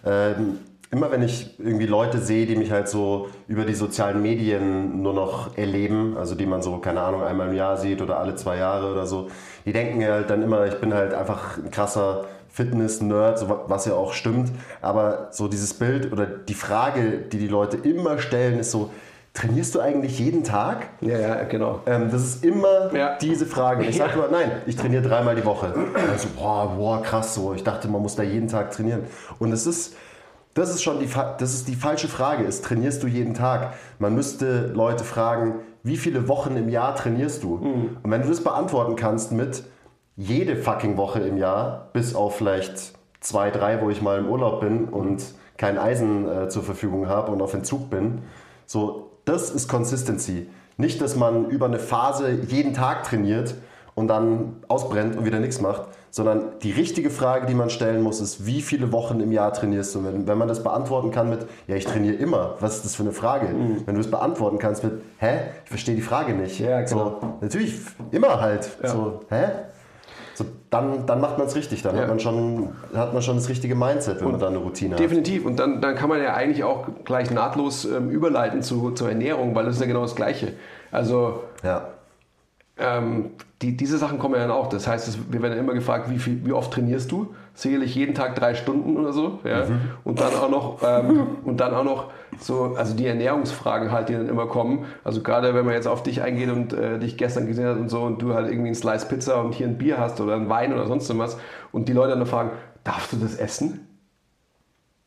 Ähm, 0.06 0.60
immer 0.89 1.12
wenn 1.12 1.22
ich 1.22 1.60
irgendwie 1.60 1.86
Leute 1.86 2.20
sehe, 2.20 2.46
die 2.46 2.56
mich 2.56 2.72
halt 2.72 2.88
so 2.88 3.27
über 3.48 3.65
die 3.65 3.74
sozialen 3.74 4.22
Medien 4.22 5.01
nur 5.01 5.13
noch 5.13 5.58
erleben, 5.58 6.15
also 6.17 6.34
die 6.36 6.46
man 6.46 6.62
so, 6.62 6.77
keine 6.77 7.01
Ahnung, 7.01 7.24
einmal 7.24 7.50
im 7.50 7.56
Jahr 7.56 7.77
sieht 7.77 8.01
oder 8.01 8.20
alle 8.20 8.36
zwei 8.36 8.58
Jahre 8.58 8.91
oder 8.91 9.06
so, 9.06 9.27
die 9.65 9.74
denken 9.74 10.00
ja 10.01 10.12
halt 10.13 10.29
dann 10.29 10.41
immer, 10.44 10.65
ich 10.65 10.79
bin 10.79 10.94
halt 10.94 11.13
einfach 11.13 11.58
ein 11.58 11.72
krasser 11.72 12.25
Fitness-Nerd, 12.50 13.38
so 13.38 13.50
wa- 13.50 13.65
was 13.67 13.86
ja 13.86 13.94
auch 13.94 14.13
stimmt. 14.13 14.50
Aber 14.82 15.27
so 15.32 15.48
dieses 15.48 15.74
Bild 15.74 16.12
oder 16.13 16.25
die 16.25 16.53
Frage, 16.53 17.20
die 17.32 17.38
die 17.38 17.48
Leute 17.50 17.77
immer 17.77 18.17
stellen, 18.20 18.58
ist 18.58 18.72
so, 18.72 18.89
trainierst 19.38 19.75
du 19.75 19.79
eigentlich 19.79 20.20
jeden 20.20 20.44
Tag? 20.44 20.88
Ja, 21.01 21.17
ja, 21.17 21.44
genau. 21.44 21.82
Ähm, 21.86 22.10
das 22.12 22.24
ist 22.24 22.44
immer 22.46 22.94
Ja. 22.94 23.17
diese 23.22 23.46
Frage. 23.46 23.86
Ich 23.86 23.98
sage 23.98 24.14
immer, 24.14 24.27
nein, 24.29 24.51
ich 24.66 24.75
trainiere 24.75 25.03
dreimal 25.03 25.35
die 25.35 25.46
Woche. 25.46 25.74
Also, 26.12 26.27
boah, 26.35 26.74
boah, 26.75 27.01
krass 27.01 27.33
so. 27.35 27.53
Ich 27.53 27.64
dachte, 27.64 27.88
man 27.88 28.01
muss 28.01 28.16
da 28.16 28.24
jeden 28.24 28.48
Tag 28.48 28.72
trainieren. 28.72 29.01
Und 29.40 29.51
es 29.51 29.68
ist, 29.68 29.96
das 30.53 30.70
ist 30.72 30.81
schon 30.83 31.00
die, 31.00 31.09
das 31.38 31.53
ist 31.53 31.68
die 31.68 31.75
falsche 31.75 32.07
Frage. 32.07 32.44
Ist, 32.44 32.66
trainierst 32.66 33.03
du 33.03 33.07
jeden 33.07 33.33
Tag? 33.33 33.74
Man 34.00 34.16
müsste 34.16 34.68
Leute 34.74 35.03
fragen, 35.03 35.55
wie 35.83 35.98
viele 35.98 36.27
Wochen 36.27 36.57
im 36.57 36.68
Jahr 36.70 36.96
trainierst 36.96 37.44
du? 37.44 37.55
Und 38.03 38.12
wenn 38.12 38.24
du 38.24 38.27
das 38.27 38.44
beantworten 38.44 38.96
kannst 38.96 39.31
mit 39.31 39.64
jede 40.16 40.55
fucking 40.57 40.98
Woche 40.98 41.20
im 41.20 41.38
Jahr, 41.38 41.90
bis 41.94 42.16
auf 42.16 42.35
vielleicht 42.38 42.94
zwei, 43.20 43.51
drei, 43.51 43.81
wo 43.81 43.90
ich 43.90 44.01
mal 44.01 44.18
im 44.18 44.27
Urlaub 44.27 44.62
bin 44.62 44.85
und 44.85 45.24
kein 45.57 45.77
Eisen 45.77 46.27
äh, 46.27 46.50
zur 46.50 46.64
Verfügung 46.64 47.07
habe 47.07 47.31
und 47.31 47.42
auf 47.42 47.53
Entzug 47.53 47.90
bin, 47.90 48.24
so, 48.66 49.12
das 49.27 49.50
ist 49.50 49.68
Consistency. 49.68 50.48
Nicht, 50.77 51.01
dass 51.01 51.16
man 51.16 51.50
über 51.50 51.66
eine 51.66 51.79
Phase 51.79 52.31
jeden 52.48 52.74
Tag 52.74 53.03
trainiert 53.03 53.55
und 53.94 54.07
dann 54.07 54.57
ausbrennt 54.68 55.18
und 55.18 55.25
wieder 55.25 55.40
nichts 55.40 55.59
macht, 55.59 55.83
sondern 56.11 56.59
die 56.61 56.72
richtige 56.72 57.09
Frage, 57.09 57.46
die 57.46 57.53
man 57.53 57.70
stellen 57.70 58.01
muss, 58.01 58.22
ist, 58.22 58.46
wie 58.46 58.61
viele 58.61 58.92
Wochen 58.92 59.20
im 59.20 59.31
Jahr 59.31 59.51
trainierst 59.51 59.96
du? 59.96 60.03
Wenn, 60.05 60.27
wenn 60.27 60.37
man 60.37 60.48
das 60.48 60.63
beantworten 60.63 61.11
kann 61.11 61.29
mit, 61.29 61.46
ja, 61.68 61.75
ich 61.75 61.85
trainiere 61.85 62.16
immer, 62.16 62.55
was 62.59 62.77
ist 62.77 62.85
das 62.85 62.96
für 62.96 63.03
eine 63.03 63.11
Frage? 63.11 63.53
Wenn 63.85 63.96
du 63.96 64.01
es 64.01 64.09
beantworten 64.09 64.59
kannst 64.59 64.83
mit, 64.83 64.94
hä, 65.18 65.40
ich 65.63 65.70
verstehe 65.70 65.96
die 65.96 66.01
Frage 66.01 66.33
nicht. 66.33 66.59
Ja, 66.59 66.81
genau. 66.81 67.20
so, 67.22 67.33
natürlich, 67.42 67.79
immer 68.11 68.40
halt. 68.40 68.77
So, 68.83 69.22
hä? 69.29 69.46
So, 70.38 70.46
dann, 70.70 71.08
dann 71.08 71.20
macht 71.20 71.40
man 71.40 71.48
es 71.48 71.56
richtig, 71.56 71.82
dann 71.82 71.96
Ja. 71.96 72.04
hat, 72.04 72.10
man 72.10 72.20
schon, 72.20 72.70
hat 72.94 73.12
man 73.12 73.24
schon 73.24 73.38
das 73.38 73.50
richtige 73.50 73.74
Mindset, 73.74 74.22
wenn 74.22 74.30
man 74.30 74.40
da 74.40 74.50
eine 74.50 74.60
Routine 74.60 74.94
hat. 74.94 75.00
Definitiv. 75.00 75.44
Und 75.48 75.58
dann, 75.58 75.82
dann 75.82 75.96
kann 75.96 76.10
man 76.10 76.22
ja 76.22 76.36
eigentlich 76.36 76.64
auch 76.64 76.86
gleich 77.06 77.32
nahtlos 77.32 77.86
ähm, 77.86 78.12
überleiten 78.12 78.62
zu, 78.62 78.92
zur 78.92 79.10
Ernährung, 79.10 79.56
weil 79.56 79.66
das 79.66 79.78
ist 79.78 79.82
ja 79.82 79.88
genau 79.88 80.04
das 80.04 80.16
Gleiche. 80.16 80.54
Also 80.92 81.42
Ja. 81.64 81.88
Ähm, 82.79 83.31
die, 83.61 83.75
diese 83.75 83.98
Sachen 83.98 84.20
kommen 84.20 84.35
ja 84.35 84.42
dann 84.42 84.51
auch. 84.51 84.68
Das 84.68 84.87
heißt, 84.87 85.07
es, 85.07 85.31
wir 85.31 85.42
werden 85.42 85.53
ja 85.53 85.59
immer 85.59 85.74
gefragt, 85.74 86.09
wie, 86.09 86.20
viel, 86.20 86.46
wie 86.46 86.53
oft 86.53 86.72
trainierst 86.72 87.11
du? 87.11 87.33
Sicherlich 87.55 87.96
jeden 87.96 88.13
Tag 88.13 88.35
drei 88.35 88.53
Stunden 88.53 88.98
oder 88.98 89.13
so. 89.13 89.40
Ja? 89.44 89.66
Und 90.03 90.20
dann 90.20 90.33
auch 90.35 90.50
noch 90.50 90.79
ähm, 90.83 91.27
und 91.44 91.59
dann 91.59 91.74
auch 91.74 91.83
noch 91.83 92.11
so, 92.40 92.75
also 92.77 92.96
die 92.96 93.07
Ernährungsfragen 93.07 93.92
halt, 93.92 94.09
die 94.09 94.13
dann 94.13 94.29
immer 94.29 94.46
kommen. 94.46 94.85
Also 95.03 95.24
gerade 95.24 95.55
wenn 95.55 95.66
man 95.66 95.74
jetzt 95.74 95.87
auf 95.87 96.03
dich 96.03 96.22
eingeht 96.22 96.51
und 96.51 96.74
äh, 96.74 97.00
dich 97.00 97.18
gestern 97.18 97.48
gesehen 97.48 97.66
hat 97.66 97.77
und 97.77 97.90
so 97.90 98.03
und 98.03 98.22
du 98.22 98.35
halt 98.35 98.48
irgendwie 98.48 98.68
einen 98.68 98.75
Slice 98.75 99.07
Pizza 99.07 99.42
und 99.42 99.55
hier 99.55 99.68
ein 99.68 99.79
Bier 99.79 99.98
hast 99.98 100.22
oder 100.22 100.35
einen 100.35 100.50
Wein 100.50 100.72
oder 100.72 100.85
sonst 100.85 101.16
was 101.18 101.37
und 101.72 101.90
die 101.90 101.94
Leute 101.94 102.16
dann 102.16 102.25
fragen, 102.27 102.51
darfst 102.83 103.13
du 103.13 103.18
das 103.18 103.35
essen? 103.35 103.87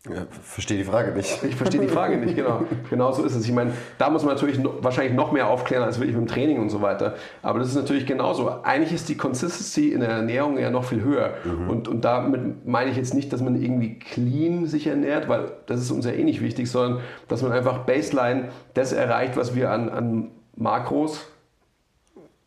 Ja 0.08 0.26
verstehe 0.42 0.78
die 0.78 0.84
Frage 0.84 1.12
nicht. 1.12 1.42
Ich 1.44 1.56
verstehe 1.56 1.80
die 1.80 1.88
Frage 1.88 2.16
nicht, 2.16 2.34
genau. 2.34 2.64
Genau 2.88 3.12
so 3.12 3.22
ist 3.22 3.34
es. 3.34 3.44
Ich 3.44 3.52
meine, 3.52 3.72
da 3.98 4.08
muss 4.08 4.24
man 4.24 4.34
natürlich 4.34 4.58
wahrscheinlich 4.80 5.14
noch 5.14 5.32
mehr 5.32 5.48
aufklären 5.48 5.82
als 5.82 5.98
wirklich 5.98 6.16
mit 6.16 6.26
dem 6.26 6.32
Training 6.32 6.58
und 6.58 6.70
so 6.70 6.80
weiter. 6.80 7.16
Aber 7.42 7.58
das 7.58 7.68
ist 7.68 7.74
natürlich 7.74 8.06
genauso. 8.06 8.48
Eigentlich 8.62 8.94
ist 8.94 9.08
die 9.10 9.16
Consistency 9.16 9.92
in 9.92 10.00
der 10.00 10.08
Ernährung 10.08 10.56
ja 10.58 10.70
noch 10.70 10.84
viel 10.84 11.02
höher. 11.02 11.34
Und, 11.68 11.86
und 11.86 12.04
damit 12.04 12.66
meine 12.66 12.90
ich 12.90 12.96
jetzt 12.96 13.12
nicht, 13.12 13.30
dass 13.32 13.42
man 13.42 13.60
irgendwie 13.60 13.98
clean 13.98 14.66
sich 14.66 14.86
ernährt, 14.86 15.28
weil 15.28 15.52
das 15.66 15.80
ist 15.80 15.90
uns 15.90 16.06
ja 16.06 16.12
eh 16.12 16.24
nicht 16.24 16.40
wichtig, 16.40 16.70
sondern 16.70 17.02
dass 17.28 17.42
man 17.42 17.52
einfach 17.52 17.80
Baseline 17.80 18.48
das 18.72 18.92
erreicht, 18.92 19.36
was 19.36 19.54
wir 19.54 19.70
an, 19.70 19.90
an 19.90 20.30
Makros 20.56 21.26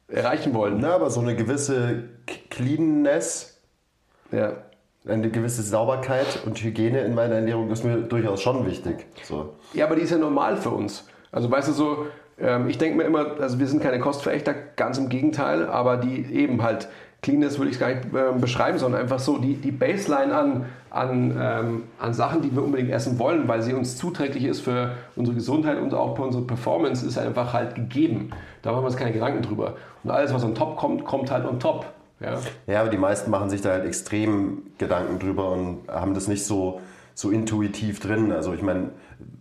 erreichen 0.08 0.54
wollen. 0.54 0.80
Na, 0.80 0.96
aber 0.96 1.10
so 1.10 1.22
eine 1.22 1.36
gewisse 1.36 2.06
Cleanness, 2.50 3.62
Ja. 4.32 4.54
Eine 5.08 5.30
gewisse 5.30 5.62
Sauberkeit 5.62 6.44
und 6.46 6.58
Hygiene 6.62 7.02
in 7.02 7.14
meiner 7.14 7.36
Ernährung 7.36 7.70
ist 7.72 7.84
mir 7.84 7.98
durchaus 7.98 8.42
schon 8.42 8.66
wichtig. 8.66 9.06
So. 9.24 9.54
Ja, 9.74 9.86
aber 9.86 9.96
die 9.96 10.04
ist 10.04 10.12
ja 10.12 10.18
normal 10.18 10.58
für 10.58 10.70
uns. 10.70 11.08
Also 11.32 11.52
weißt 11.52 11.68
du 11.70 11.72
so, 11.74 12.06
ähm, 12.40 12.70
ich 12.70 12.78
denke 12.78 12.98
mir 12.98 13.04
immer, 13.04 13.40
also 13.40 13.60
wir 13.60 13.68
sind 13.68 13.82
keine 13.82 14.00
Kostverächter, 14.00 14.54
ganz 14.76 14.98
im 14.98 15.10
Gegenteil, 15.10 15.68
aber 15.68 15.98
die 15.98 16.26
eben 16.34 16.62
halt, 16.64 16.88
Cleanness 17.22 17.58
würde 17.58 17.72
ich 17.72 17.80
gar 17.80 17.88
nicht 17.88 18.02
ähm, 18.14 18.42
beschreiben, 18.42 18.78
sondern 18.78 19.02
einfach 19.02 19.20
so 19.20 19.38
die, 19.38 19.56
die 19.56 19.72
Baseline 19.72 20.36
an, 20.36 20.66
an, 20.90 21.38
ähm, 21.40 21.84
an 21.98 22.14
Sachen, 22.14 22.42
die 22.42 22.54
wir 22.54 22.64
unbedingt 22.64 22.92
essen 22.92 23.18
wollen, 23.18 23.48
weil 23.48 23.62
sie 23.62 23.74
uns 23.74 23.98
zuträglich 23.98 24.44
ist 24.44 24.60
für 24.60 24.92
unsere 25.16 25.36
Gesundheit 25.36 25.80
und 25.80 25.94
auch 25.94 26.18
für 26.18 26.24
unsere 26.24 26.44
Performance, 26.44 27.06
ist 27.06 27.18
einfach 27.18 27.54
halt 27.54 27.76
gegeben. 27.76 28.32
Da 28.62 28.72
machen 28.72 28.84
wir 28.84 28.88
uns 28.88 28.98
keine 28.98 29.14
Gedanken 29.14 29.42
drüber. 29.42 29.76
Und 30.04 30.12
alles, 30.12 30.34
was 30.34 30.44
on 30.44 30.54
top 30.54 30.76
kommt, 30.76 31.06
kommt 31.06 31.32
halt 31.32 31.46
on 31.46 31.60
top. 31.60 31.93
Ja. 32.20 32.40
Ja, 32.68 32.82
aber 32.82 32.90
die 32.90 32.98
meisten 32.98 33.32
machen 33.32 33.50
sich 33.50 33.62
da 33.62 33.72
halt 33.72 33.86
extrem 33.86 34.64
Gedanken 34.78 35.20
drüber 35.20 35.52
und 35.52 35.88
haben 35.90 36.14
das 36.14 36.28
nicht 36.28 36.46
so, 36.46 36.82
so 37.14 37.32
intuitiv 37.32 38.00
drin. 38.00 38.32
Also 38.32 38.54
ich 38.54 38.62
meine, 38.62 38.92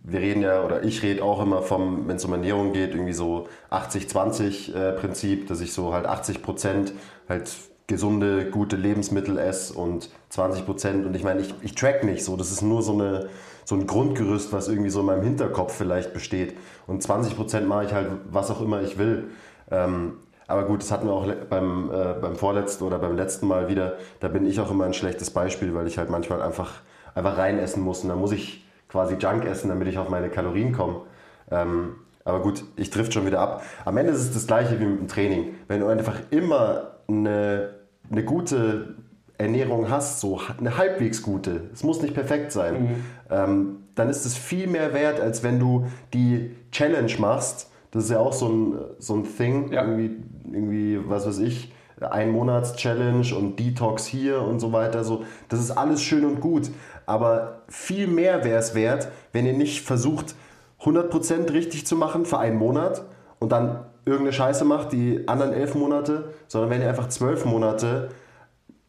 wir 0.03 0.19
reden 0.19 0.41
ja, 0.41 0.63
oder 0.63 0.83
ich 0.83 1.01
rede 1.01 1.23
auch 1.23 1.41
immer 1.41 1.61
vom, 1.61 2.07
wenn 2.07 2.17
es 2.17 2.25
um 2.25 2.33
Ernährung 2.33 2.73
geht, 2.73 2.91
irgendwie 2.91 3.13
so 3.13 3.47
80-20 3.71 4.73
äh, 4.75 5.45
dass 5.45 5.61
ich 5.61 5.73
so 5.73 5.93
halt 5.93 6.05
80 6.05 6.41
Prozent 6.41 6.93
halt 7.29 7.49
gesunde, 7.87 8.49
gute 8.49 8.75
Lebensmittel 8.75 9.37
esse 9.37 9.73
und 9.73 10.09
20 10.29 10.65
Prozent 10.65 11.05
und 11.05 11.15
ich 11.15 11.23
meine, 11.23 11.41
ich, 11.41 11.53
ich 11.61 11.75
track 11.75 12.03
nicht 12.03 12.23
so, 12.23 12.37
das 12.37 12.51
ist 12.51 12.61
nur 12.61 12.81
so, 12.81 12.93
eine, 12.93 13.29
so 13.65 13.75
ein 13.75 13.87
Grundgerüst, 13.87 14.53
was 14.53 14.69
irgendwie 14.69 14.89
so 14.89 15.01
in 15.01 15.05
meinem 15.05 15.23
Hinterkopf 15.23 15.73
vielleicht 15.75 16.13
besteht 16.13 16.55
und 16.87 17.03
20 17.03 17.35
Prozent 17.35 17.67
mache 17.67 17.85
ich 17.85 17.93
halt, 17.93 18.09
was 18.29 18.51
auch 18.51 18.61
immer 18.61 18.81
ich 18.81 18.97
will. 18.97 19.25
Ähm, 19.69 20.13
aber 20.53 20.65
gut, 20.65 20.83
das 20.83 20.91
hatten 20.91 21.07
wir 21.07 21.13
auch 21.13 21.27
beim, 21.49 21.89
äh, 21.91 22.13
beim 22.21 22.35
vorletzten 22.35 22.83
oder 22.83 22.99
beim 22.99 23.15
letzten 23.15 23.47
Mal 23.47 23.69
wieder. 23.69 23.97
Da 24.19 24.27
bin 24.27 24.45
ich 24.45 24.59
auch 24.59 24.69
immer 24.69 24.85
ein 24.85 24.93
schlechtes 24.93 25.31
Beispiel, 25.31 25.73
weil 25.73 25.87
ich 25.87 25.97
halt 25.97 26.11
manchmal 26.11 26.43
einfach, 26.43 26.81
einfach 27.15 27.39
rein 27.39 27.57
essen 27.57 27.81
muss. 27.81 28.03
Und 28.03 28.09
dann 28.09 28.19
muss 28.19 28.31
ich 28.31 28.63
quasi 28.87 29.15
Junk 29.15 29.45
essen, 29.45 29.69
damit 29.69 29.87
ich 29.87 29.97
auf 29.97 30.09
meine 30.09 30.29
Kalorien 30.29 30.71
komme. 30.71 31.01
Ähm, 31.49 31.95
aber 32.23 32.41
gut, 32.41 32.63
ich 32.75 32.91
trifft 32.91 33.15
schon 33.15 33.25
wieder 33.25 33.39
ab. 33.39 33.63
Am 33.83 33.97
Ende 33.97 34.13
ist 34.13 34.19
es 34.19 34.31
das 34.31 34.45
gleiche 34.45 34.79
wie 34.79 34.85
mit 34.85 34.99
dem 34.99 35.07
Training. 35.07 35.55
Wenn 35.67 35.79
du 35.79 35.87
einfach 35.87 36.17
immer 36.29 36.91
eine, 37.07 37.71
eine 38.11 38.23
gute 38.23 38.93
Ernährung 39.39 39.89
hast, 39.89 40.19
so 40.19 40.39
eine 40.59 40.77
halbwegs 40.77 41.23
gute, 41.23 41.69
es 41.73 41.83
muss 41.83 41.99
nicht 42.03 42.13
perfekt 42.13 42.51
sein, 42.51 43.03
ähm, 43.31 43.77
dann 43.95 44.07
ist 44.07 44.23
es 44.25 44.37
viel 44.37 44.67
mehr 44.67 44.93
wert, 44.93 45.19
als 45.19 45.41
wenn 45.41 45.59
du 45.59 45.87
die 46.13 46.55
Challenge 46.71 47.11
machst. 47.17 47.71
Das 47.93 48.05
ist 48.05 48.09
ja 48.09 48.19
auch 48.19 48.33
so 48.33 48.47
ein, 48.49 48.75
so 48.99 49.15
ein 49.15 49.23
Thing, 49.23 49.71
Ja. 49.71 49.83
irgendwie, 49.83 50.17
irgendwie, 50.51 50.99
was 51.07 51.25
weiß 51.27 51.39
ich, 51.39 51.71
ein 52.01 52.31
Monats-Challenge 52.31 53.35
und 53.37 53.57
Detox 53.59 54.05
hier 54.05 54.41
und 54.41 54.59
so 54.59 54.73
weiter. 54.73 55.03
So, 55.03 55.23
das 55.47 55.59
ist 55.59 55.71
alles 55.71 56.01
schön 56.01 56.25
und 56.25 56.41
gut. 56.41 56.69
Aber 57.05 57.61
viel 57.69 58.07
mehr 58.07 58.43
wäre 58.43 58.59
es 58.59 58.73
wert, 58.75 59.09
wenn 59.31 59.45
ihr 59.45 59.53
nicht 59.53 59.85
versucht, 59.85 60.35
100% 60.81 61.53
richtig 61.53 61.85
zu 61.87 61.95
machen 61.95 62.25
für 62.25 62.39
einen 62.39 62.57
Monat 62.57 63.03
und 63.39 63.51
dann 63.51 63.85
irgendeine 64.05 64.33
Scheiße 64.33 64.65
macht, 64.65 64.91
die 64.91 65.27
anderen 65.27 65.53
elf 65.53 65.75
Monate, 65.75 66.33
sondern 66.47 66.69
wenn 66.71 66.81
ihr 66.81 66.89
einfach 66.89 67.07
zwölf 67.07 67.45
Monate 67.45 68.09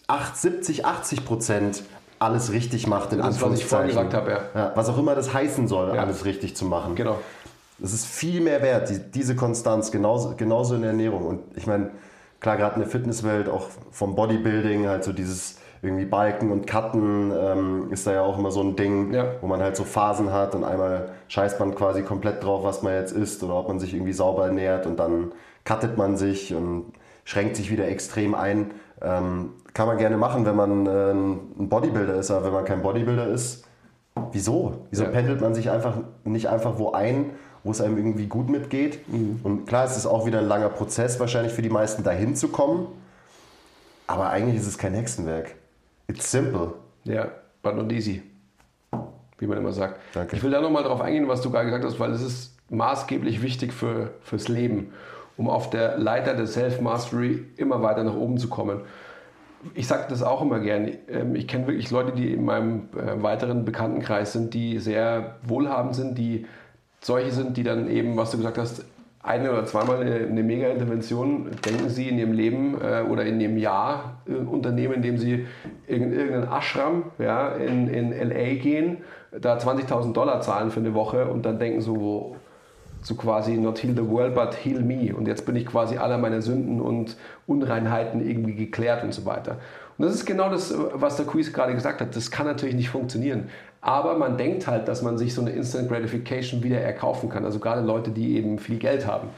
8, 0.09 0.37
70, 0.37 0.85
80 0.87 1.25
Prozent 1.25 1.83
alles 2.19 2.53
richtig 2.53 2.87
macht, 2.87 3.13
in 3.13 3.19
Das, 3.19 3.27
was 3.29 3.37
ich 3.37 3.43
Anführungszeichen. 3.43 3.89
gesagt 3.89 4.15
habe, 4.15 4.31
ja. 4.31 4.39
Ja, 4.55 4.73
was 4.75 4.89
auch 4.89 4.99
immer 4.99 5.15
das 5.15 5.33
heißen 5.33 5.69
soll, 5.69 5.95
Ja. 5.95 6.03
alles 6.03 6.25
richtig 6.25 6.57
zu 6.57 6.65
machen. 6.65 6.95
Genau. 6.95 7.19
Es 7.85 7.93
ist 7.93 8.07
viel 8.07 8.41
mehr 8.41 8.63
wert, 8.63 8.89
die, 8.89 8.99
diese 8.99 9.37
Konstanz, 9.37 9.91
genauso, 9.91 10.35
genauso 10.37 10.75
in 10.75 10.81
der 10.81 10.91
Ernährung. 10.93 11.27
Und 11.27 11.41
ich 11.55 11.67
meine, 11.67 11.91
klar, 12.41 12.57
gerade 12.57 12.77
in 12.77 12.81
der 12.81 12.89
Fitnesswelt, 12.89 13.49
auch 13.49 13.67
vom 13.91 14.15
Bodybuilding, 14.15 14.87
halt 14.89 15.05
so 15.05 15.13
dieses 15.13 15.59
irgendwie 15.83 16.07
Balken 16.07 16.51
und 16.51 16.67
Cutten 16.67 17.31
ähm, 17.39 17.89
ist 17.91 18.07
da 18.07 18.13
ja 18.15 18.23
auch 18.23 18.39
immer 18.39 18.51
so 18.51 18.63
ein 18.63 18.75
Ding, 18.75 19.13
Ja. 19.13 19.27
wo 19.43 19.47
man 19.47 19.61
halt 19.61 19.77
so 19.77 19.85
Phasen 19.85 20.33
hat 20.33 20.55
und 20.55 20.65
einmal 20.65 21.11
scheißt 21.29 21.61
man 21.61 21.75
quasi 21.75 22.01
komplett 22.03 22.43
drauf, 22.43 22.65
was 22.65 22.83
man 22.83 22.95
jetzt 22.95 23.13
isst 23.13 23.43
oder 23.43 23.55
ob 23.57 23.69
man 23.69 23.79
sich 23.79 23.93
irgendwie 23.93 24.15
sauber 24.15 24.47
ernährt 24.47 24.87
und 24.87 24.99
dann 24.99 25.33
cuttet 25.67 25.99
man 25.99 26.17
sich 26.17 26.55
und 26.55 26.95
schränkt 27.25 27.57
sich 27.57 27.71
wieder 27.71 27.87
extrem 27.87 28.35
ein. 28.35 28.71
Ähm, 29.03 29.51
kann 29.75 29.87
man 29.87 29.99
gerne 29.99 30.17
machen, 30.17 30.47
wenn 30.47 30.57
man 30.57 30.87
äh, 30.87 31.11
ein 31.11 31.69
Bodybuilder 31.69 32.15
ist, 32.15 32.31
aber 32.31 32.47
wenn 32.47 32.53
man 32.55 32.65
kein 32.65 32.81
Bodybuilder 32.81 33.27
ist, 33.27 33.65
wieso? 34.33 34.87
Wieso 34.89 35.05
Ja. 35.05 35.11
pendelt 35.11 35.43
man 35.43 35.55
sich 35.55 35.71
einfach 35.71 35.99
nicht 36.25 36.49
einfach 36.49 36.79
wo 36.79 36.93
ein, 36.93 37.33
wo 37.65 37.71
es 37.71 37.81
einem 37.81 37.97
irgendwie 37.97 38.27
gut 38.27 38.49
mitgeht? 38.51 39.01
Und 39.43 39.67
klar, 39.67 39.85
es 39.85 39.97
ist 39.97 40.07
auch 40.07 40.27
wieder 40.27 40.39
ein 40.39 40.47
langer 40.47 40.69
Prozess 40.69 41.19
wahrscheinlich 41.19 41.53
für 41.53 41.63
die 41.63 41.71
meisten 41.71 42.05
dahin 42.05 42.37
zu 42.37 42.49
kommen, 42.49 42.87
aber 44.07 44.29
eigentlich 44.31 44.57
ist 44.57 44.67
es 44.67 44.79
kein 44.79 44.95
Hexenwerk. 44.95 45.55
It's 46.07 46.31
simple. 46.31 46.75
Ja, 47.05 47.29
but 47.63 47.75
not 47.75 47.91
easy. 47.91 48.23
Wie 49.39 49.47
man 49.47 49.59
immer 49.59 49.73
sagt. 49.73 49.99
Danke. 50.13 50.37
Ich 50.37 50.43
will 50.43 50.51
da 50.51 50.61
nochmal 50.61 50.85
drauf 50.85 51.01
eingehen, 51.01 51.27
was 51.27 51.41
du 51.41 51.51
gerade 51.51 51.65
gesagt 51.65 51.85
hast, 51.85 51.99
weil 51.99 52.13
es 52.13 52.23
ist 52.23 52.55
maßgeblich 52.71 53.43
wichtig 53.43 53.73
für, 53.73 54.11
fürs 54.23 54.49
Leben, 54.49 54.93
um 55.37 55.49
auf 55.49 55.71
der 55.71 55.99
Leiter 55.99 56.35
der 56.35 56.47
Self-Mastery 56.47 57.45
immer 57.57 57.83
weiter 57.83 58.05
nach 58.05 58.15
oben 58.15 58.39
zu 58.39 58.49
kommen. 58.49 58.83
Ich 59.75 59.87
sage 59.87 60.05
das 60.09 60.23
auch 60.23 60.43
immer 60.43 60.61
gerne. 60.61 60.99
Ähm, 61.09 61.35
Ich 61.35 61.49
kenne 61.49 61.67
wirklich 61.67 61.91
Leute, 61.91 62.13
die 62.13 62.33
in 62.33 62.45
meinem 62.45 62.91
äh, 62.93 63.23
weiteren 63.23 63.65
Bekanntenkreis 63.65 64.35
sind, 64.35 64.53
die 64.53 64.79
sehr 64.79 65.37
wohlhabend 65.43 65.95
sind, 65.95 66.19
die 66.19 66.47
solche 67.05 67.31
sind, 67.33 67.57
die 67.57 67.63
dann 67.63 67.89
eben, 67.91 68.17
was 68.17 68.31
du 68.31 68.39
gesagt 68.39 68.59
hast, 68.59 68.85
eine 69.23 69.53
oder 69.53 69.65
zweimal 69.65 70.01
eine, 70.01 70.17
eine 70.17 70.43
Mega-Intervention, 70.43 71.51
denken 71.65 71.89
sie, 71.89 72.09
in 72.09 72.19
ihrem 72.19 72.33
Leben 72.33 72.77
äh, 72.81 73.03
oder 73.03 73.25
in 73.25 73.41
ihrem 73.41 73.57
Jahr 73.57 74.19
äh, 74.27 74.35
unternehmen, 74.35 74.95
indem 74.95 75.17
sie 75.17 75.47
in 75.87 76.13
irgendeinen 76.13 76.53
Ashram 76.53 77.05
ja, 77.19 77.49
in, 77.53 77.89
in 77.89 78.13
L.A. 78.13 78.55
gehen, 78.61 78.99
da 79.33 79.57
20.000 79.57 80.13
Dollar 80.13 80.43
zahlen 80.43 80.71
für 80.71 80.81
eine 80.81 80.95
Woche 80.95 81.27
und 81.27 81.47
dann 81.47 81.59
denken 81.59 81.81
so, 81.81 82.37
so 83.03 83.15
quasi 83.15 83.57
not 83.57 83.83
heal 83.83 83.95
the 83.95 84.07
world, 84.07 84.35
but 84.35 84.55
heal 84.63 84.81
me. 84.81 85.15
Und 85.15 85.27
jetzt 85.27 85.47
bin 85.47 85.57
ich 85.57 85.67
quasi 85.67 85.97
aller 85.97 86.19
meiner 86.19 86.43
Sünden 86.43 86.81
und 86.81 87.17
Unreinheiten 87.47 88.27
irgendwie 88.27 88.55
geklärt 88.55 89.05
und 89.05 89.13
so 89.13 89.25
weiter. 89.25 89.57
Und 89.97 90.07
das 90.07 90.15
ist 90.15 90.27
genau 90.27 90.51
das, 90.51 90.75
was 90.93 91.17
der 91.17 91.27
Quiz 91.27 91.53
gerade 91.53 91.75
gesagt 91.75 92.01
hat. 92.01 92.17
Das 92.17 92.31
kann 92.31 92.47
natürlich 92.47 92.75
nicht 92.75 92.91
funktionieren. 92.91 93.49
Aber 93.81 94.17
man 94.17 94.37
denkt 94.37 94.67
halt, 94.67 94.89
dass 94.89 95.03
man 95.03 95.19
sich 95.19 95.35
so 95.35 95.41
eine 95.41 95.51
Instant 95.51 95.89
Gratification 95.89 96.63
wieder 96.63 96.81
erkaufen 96.81 97.29
kann. 97.29 97.45
Also 97.45 97.59
gerade 97.59 97.83
Leute, 97.83 98.11
die 98.11 98.37
eben 98.37 98.59
viel 98.59 98.79
Geld 98.79 99.07
haben. 99.07 99.29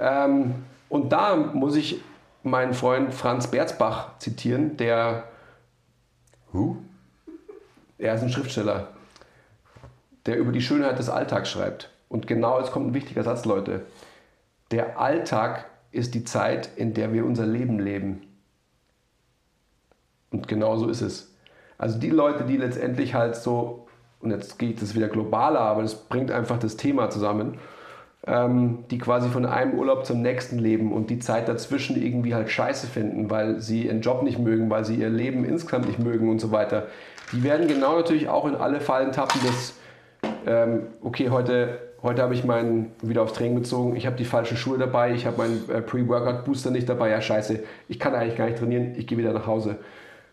Ähm, 0.00 0.54
und 0.88 1.12
da 1.12 1.36
muss 1.36 1.76
ich 1.76 2.00
meinen 2.42 2.74
Freund 2.74 3.14
Franz 3.14 3.46
Berzbach 3.46 4.18
zitieren, 4.18 4.76
der 4.76 5.24
Who? 6.52 6.76
er 7.98 8.14
ist 8.14 8.22
ein 8.22 8.30
Schriftsteller, 8.30 8.88
der 10.26 10.36
über 10.36 10.52
die 10.52 10.60
Schönheit 10.60 10.98
des 10.98 11.08
Alltags 11.08 11.50
schreibt. 11.50 11.90
Und 12.08 12.26
genau 12.26 12.60
jetzt 12.60 12.70
kommt 12.70 12.88
ein 12.88 12.94
wichtiger 12.94 13.24
Satz, 13.24 13.44
Leute. 13.44 13.86
Der 14.70 15.00
Alltag 15.00 15.66
ist 15.90 16.14
die 16.14 16.24
Zeit, 16.24 16.68
in 16.76 16.94
der 16.94 17.12
wir 17.12 17.24
unser 17.24 17.46
Leben 17.46 17.78
leben. 17.78 18.22
Und 20.34 20.48
genau 20.48 20.76
so 20.76 20.88
ist 20.88 21.00
es. 21.00 21.32
Also 21.78 21.98
die 21.98 22.10
Leute, 22.10 22.42
die 22.42 22.56
letztendlich 22.56 23.14
halt 23.14 23.36
so, 23.36 23.86
und 24.20 24.32
jetzt 24.32 24.58
geht 24.58 24.82
es 24.82 24.96
wieder 24.96 25.06
globaler, 25.06 25.60
aber 25.60 25.82
das 25.82 25.94
bringt 25.94 26.32
einfach 26.32 26.58
das 26.58 26.76
Thema 26.76 27.08
zusammen, 27.08 27.58
ähm, 28.26 28.84
die 28.90 28.98
quasi 28.98 29.28
von 29.28 29.46
einem 29.46 29.78
Urlaub 29.78 30.04
zum 30.04 30.22
nächsten 30.22 30.58
leben 30.58 30.92
und 30.92 31.08
die 31.08 31.20
Zeit 31.20 31.48
dazwischen 31.48 32.02
irgendwie 32.02 32.34
halt 32.34 32.50
scheiße 32.50 32.88
finden, 32.88 33.30
weil 33.30 33.60
sie 33.60 33.86
ihren 33.86 34.00
Job 34.00 34.24
nicht 34.24 34.40
mögen, 34.40 34.70
weil 34.70 34.84
sie 34.84 34.96
ihr 34.96 35.08
Leben 35.08 35.44
insgesamt 35.44 35.86
nicht 35.86 36.00
mögen 36.00 36.28
und 36.28 36.40
so 36.40 36.50
weiter. 36.50 36.88
Die 37.30 37.44
werden 37.44 37.68
genau 37.68 37.96
natürlich 37.96 38.28
auch 38.28 38.46
in 38.46 38.56
alle 38.56 38.80
Fallen 38.80 39.12
tappen, 39.12 39.40
dass, 39.46 39.74
ähm, 40.46 40.88
okay, 41.00 41.30
heute, 41.30 41.78
heute 42.02 42.22
habe 42.22 42.34
ich 42.34 42.42
meinen 42.42 42.90
wieder 43.02 43.22
aufs 43.22 43.34
Training 43.34 43.54
bezogen, 43.54 43.94
ich 43.94 44.06
habe 44.06 44.16
die 44.16 44.24
falschen 44.24 44.56
Schuhe 44.56 44.78
dabei, 44.78 45.12
ich 45.12 45.26
habe 45.26 45.38
meinen 45.38 45.70
äh, 45.70 45.80
Pre-Workout-Booster 45.80 46.72
nicht 46.72 46.88
dabei, 46.88 47.10
ja 47.10 47.20
scheiße, 47.20 47.62
ich 47.88 48.00
kann 48.00 48.16
eigentlich 48.16 48.36
gar 48.36 48.46
nicht 48.46 48.58
trainieren, 48.58 48.94
ich 48.96 49.06
gehe 49.06 49.16
wieder 49.16 49.32
nach 49.32 49.46
Hause. 49.46 49.76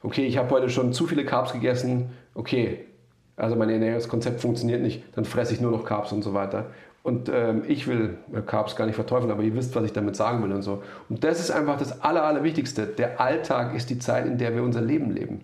Okay, 0.04 0.26
ich 0.26 0.38
habe 0.38 0.50
heute 0.50 0.70
schon 0.70 0.94
zu 0.94 1.08
viele 1.08 1.26
Carbs 1.26 1.54
gegessen, 1.54 2.12
okay, 2.34 2.86
also 3.36 3.56
mein 3.56 3.70
Ernährungskonzept 3.70 4.42
funktioniert 4.42 4.82
nicht, 4.82 5.04
dann 5.16 5.26
fresse 5.26 5.54
ich 5.54 5.62
nur 5.62 5.72
noch 5.72 5.86
Carbs 5.86 6.12
und 6.12 6.22
so 6.22 6.34
weiter. 6.34 6.68
Und 7.04 7.30
ähm, 7.30 7.64
ich 7.68 7.88
will 7.88 8.18
äh, 8.34 8.42
Carbs 8.42 8.76
gar 8.76 8.86
nicht 8.86 8.96
verteufeln, 8.96 9.32
aber 9.32 9.42
ihr 9.42 9.56
wisst, 9.56 9.76
was 9.76 9.84
ich 9.84 9.94
damit 9.94 10.16
sagen 10.16 10.44
will 10.44 10.52
und 10.52 10.62
so. 10.62 10.84
Und 11.10 11.24
das 11.24 11.40
ist 11.40 11.50
einfach 11.50 11.78
das 11.78 12.02
Aller, 12.04 12.24
Allerwichtigste. 12.24 12.86
Der 12.86 13.20
Alltag 13.20 13.74
ist 13.76 13.90
die 13.90 13.98
Zeit, 13.98 14.28
in 14.28 14.38
der 14.38 14.54
wir 14.56 14.62
unser 14.62 14.82
Leben 14.82 15.10
leben. 15.10 15.42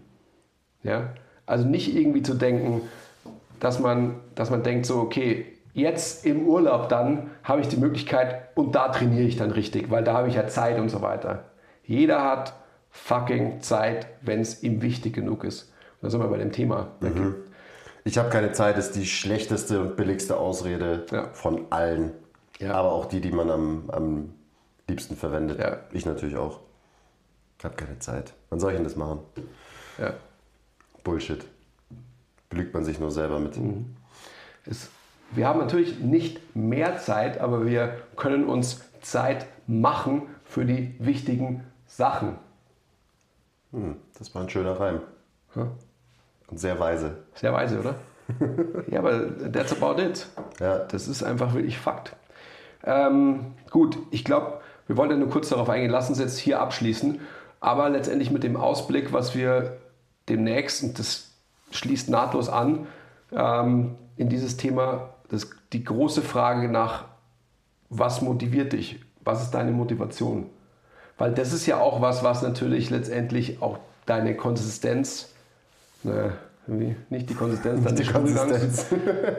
Ja? 0.83 1.13
Also 1.47 1.67
nicht 1.67 1.95
irgendwie 1.95 2.21
zu 2.21 2.35
denken, 2.35 2.81
dass 3.59 3.79
man, 3.79 4.15
dass 4.35 4.51
man 4.51 4.61
denkt 4.61 4.85
so, 4.85 4.99
okay, 4.99 5.45
jetzt 5.73 6.25
im 6.25 6.45
Urlaub 6.45 6.89
dann 6.89 7.31
habe 7.43 7.61
ich 7.61 7.67
die 7.67 7.77
Möglichkeit 7.77 8.49
und 8.55 8.75
da 8.75 8.89
trainiere 8.89 9.23
ich 9.23 9.37
dann 9.37 9.49
richtig, 9.49 9.89
weil 9.89 10.03
da 10.03 10.13
habe 10.13 10.27
ich 10.27 10.35
ja 10.35 10.47
Zeit 10.47 10.79
und 10.79 10.89
so 10.89 11.01
weiter. 11.01 11.45
Jeder 11.83 12.23
hat 12.23 12.53
fucking 13.03 13.62
Zeit, 13.62 14.07
wenn 14.21 14.41
es 14.41 14.63
ihm 14.63 14.81
wichtig 14.81 15.13
genug 15.13 15.43
ist. 15.43 15.63
Und 16.01 16.03
da 16.03 16.10
sind 16.10 16.19
wir 16.19 16.27
bei 16.27 16.38
dem 16.38 16.51
Thema. 16.51 16.91
Ich 18.03 18.17
habe 18.17 18.29
keine 18.29 18.51
Zeit 18.51 18.77
ist 18.77 18.91
die 18.93 19.05
schlechteste 19.05 19.81
und 19.81 19.95
billigste 19.97 20.38
Ausrede 20.38 21.05
Ja. 21.12 21.29
von 21.33 21.65
allen. 21.71 22.12
Ja. 22.60 22.73
Aber 22.73 22.91
auch 22.91 23.05
die, 23.05 23.21
die 23.21 23.31
man 23.31 23.49
am, 23.49 23.89
am 23.89 24.33
liebsten 24.89 25.15
verwendet. 25.15 25.60
Ja. 25.60 25.77
Ich 25.91 26.05
natürlich 26.05 26.38
auch. 26.38 26.60
Ich 27.60 27.65
habe 27.65 27.75
keine 27.75 27.99
Zeit. 27.99 28.33
Wann 28.49 28.60
soll 28.60 28.71
ich 28.71 28.77
denn 28.77 28.83
das 28.83 28.95
machen? 28.95 29.19
Ja. 29.97 30.13
Bullshit. 31.03 31.45
Belügt 32.49 32.73
man 32.73 32.86
sich 32.86 32.99
nur 32.99 33.12
selber 33.12 33.39
mit. 33.39 33.57
Es, 34.65 34.89
wir 35.31 35.47
haben 35.47 35.60
natürlich 35.60 35.99
nicht 35.99 36.55
mehr 36.55 36.97
Zeit, 36.97 37.39
aber 37.39 37.65
wir 37.65 37.97
können 38.15 38.45
uns 38.45 38.81
Zeit 39.01 39.45
machen 39.67 40.23
für 40.45 40.65
die 40.65 40.95
wichtigen 40.99 41.63
Sachen. 41.88 42.38
Hm, 43.71 43.95
das 44.17 44.34
war 44.34 44.43
ein 44.43 44.49
schöner 44.49 44.80
Reim. 44.80 45.01
Ja. 45.56 45.67
Und 46.47 46.60
sehr 46.60 46.80
weise. 46.80 47.17
Sehr 47.36 47.53
weise, 47.53 47.80
oder? 47.80 47.95
ja, 48.88 48.99
aber 48.99 49.51
that's 49.51 49.71
about 49.71 50.01
it. 50.01 50.27
Ja. 50.60 50.80
Das 50.80 51.08
ist 51.08 51.23
einfach 51.23 51.53
wirklich 51.53 51.77
Fakt. 51.77 52.15
Ähm, 52.84 53.53
gut, 53.69 53.97
ich 54.12 54.23
glaube, 54.23 54.62
wir 54.88 54.97
wollen 54.97 55.12
ja 55.12 55.17
nur 55.17 55.30
kurz 55.30 55.49
darauf 55.49 55.69
eingehen, 55.69 55.91
lassen 55.91 56.13
uns 56.13 56.19
jetzt 56.19 56.38
hier 56.38 56.62
abschließen, 56.62 57.19
aber 57.60 57.89
letztendlich 57.89 58.32
mit 58.32 58.43
dem 58.43 58.56
Ausblick, 58.56 59.12
was 59.12 59.36
wir 59.36 59.77
demnächst, 60.30 60.84
und 60.84 60.99
das 60.99 61.32
schließt 61.71 62.10
nahtlos 62.10 62.49
an, 62.49 62.88
ähm, 63.32 63.95
in 64.15 64.30
dieses 64.30 64.58
Thema, 64.58 65.10
das, 65.30 65.49
die 65.73 65.84
große 65.84 66.21
Frage 66.21 66.69
nach, 66.69 67.06
was 67.89 68.21
motiviert 68.21 68.73
dich? 68.73 69.01
Was 69.23 69.43
ist 69.43 69.51
deine 69.51 69.71
Motivation? 69.71 70.49
Weil 71.17 71.34
das 71.34 71.53
ist 71.53 71.65
ja 71.65 71.80
auch 71.80 72.01
was, 72.01 72.23
was 72.23 72.41
natürlich 72.41 72.89
letztendlich 72.89 73.62
auch 73.62 73.80
deine 74.06 74.36
Konsistenz, 74.36 75.30
ne, 76.03 76.34
wie, 76.67 76.95
nicht 77.10 77.30
die 77.30 77.34
Konsistenz 77.34 77.84
deines 77.84 78.01
die 78.01 78.12
Konsistenz. 78.12 78.86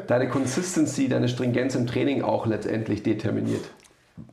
deine 0.07 0.29
Consistency, 0.29 1.09
deine 1.09 1.29
Stringenz 1.29 1.75
im 1.75 1.87
Training 1.87 2.23
auch 2.23 2.47
letztendlich 2.47 3.03
determiniert. 3.03 3.65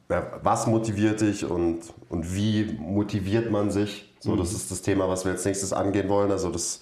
was 0.08 0.67
motiviert 0.67 1.21
dich 1.21 1.45
und, 1.45 1.81
und 2.10 2.36
wie 2.36 2.77
motiviert 2.79 3.51
man 3.51 3.69
sich? 3.69 4.13
So, 4.19 4.31
mhm. 4.31 4.38
das 4.38 4.53
ist 4.53 4.71
das 4.71 4.81
Thema, 4.81 5.10
was 5.10 5.25
wir 5.25 5.34
als 5.34 5.45
nächstes 5.45 5.73
angehen 5.73 6.10
wollen. 6.10 6.31
Also 6.31 6.49
das 6.49 6.81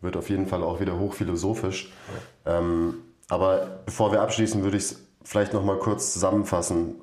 wird 0.00 0.16
auf 0.16 0.28
jeden 0.28 0.46
Fall 0.46 0.62
auch 0.62 0.80
wieder 0.80 0.98
hochphilosophisch. 0.98 1.92
Ähm, 2.44 2.96
aber 3.28 3.80
bevor 3.86 4.12
wir 4.12 4.20
abschließen, 4.20 4.62
würde 4.62 4.76
ich 4.76 4.84
es 4.84 5.02
vielleicht 5.24 5.54
noch 5.54 5.64
mal 5.64 5.78
kurz 5.78 6.12
zusammenfassen, 6.12 6.96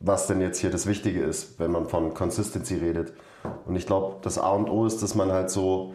was 0.00 0.26
denn 0.26 0.40
jetzt 0.40 0.58
hier 0.58 0.70
das 0.70 0.86
Wichtige 0.86 1.22
ist, 1.22 1.60
wenn 1.60 1.70
man 1.70 1.86
von 1.86 2.14
Consistency 2.14 2.76
redet. 2.76 3.12
Und 3.66 3.76
ich 3.76 3.86
glaube, 3.86 4.16
das 4.22 4.38
A 4.38 4.50
und 4.50 4.68
O 4.68 4.86
ist, 4.86 5.02
dass 5.02 5.14
man 5.14 5.30
halt 5.30 5.50
so 5.50 5.94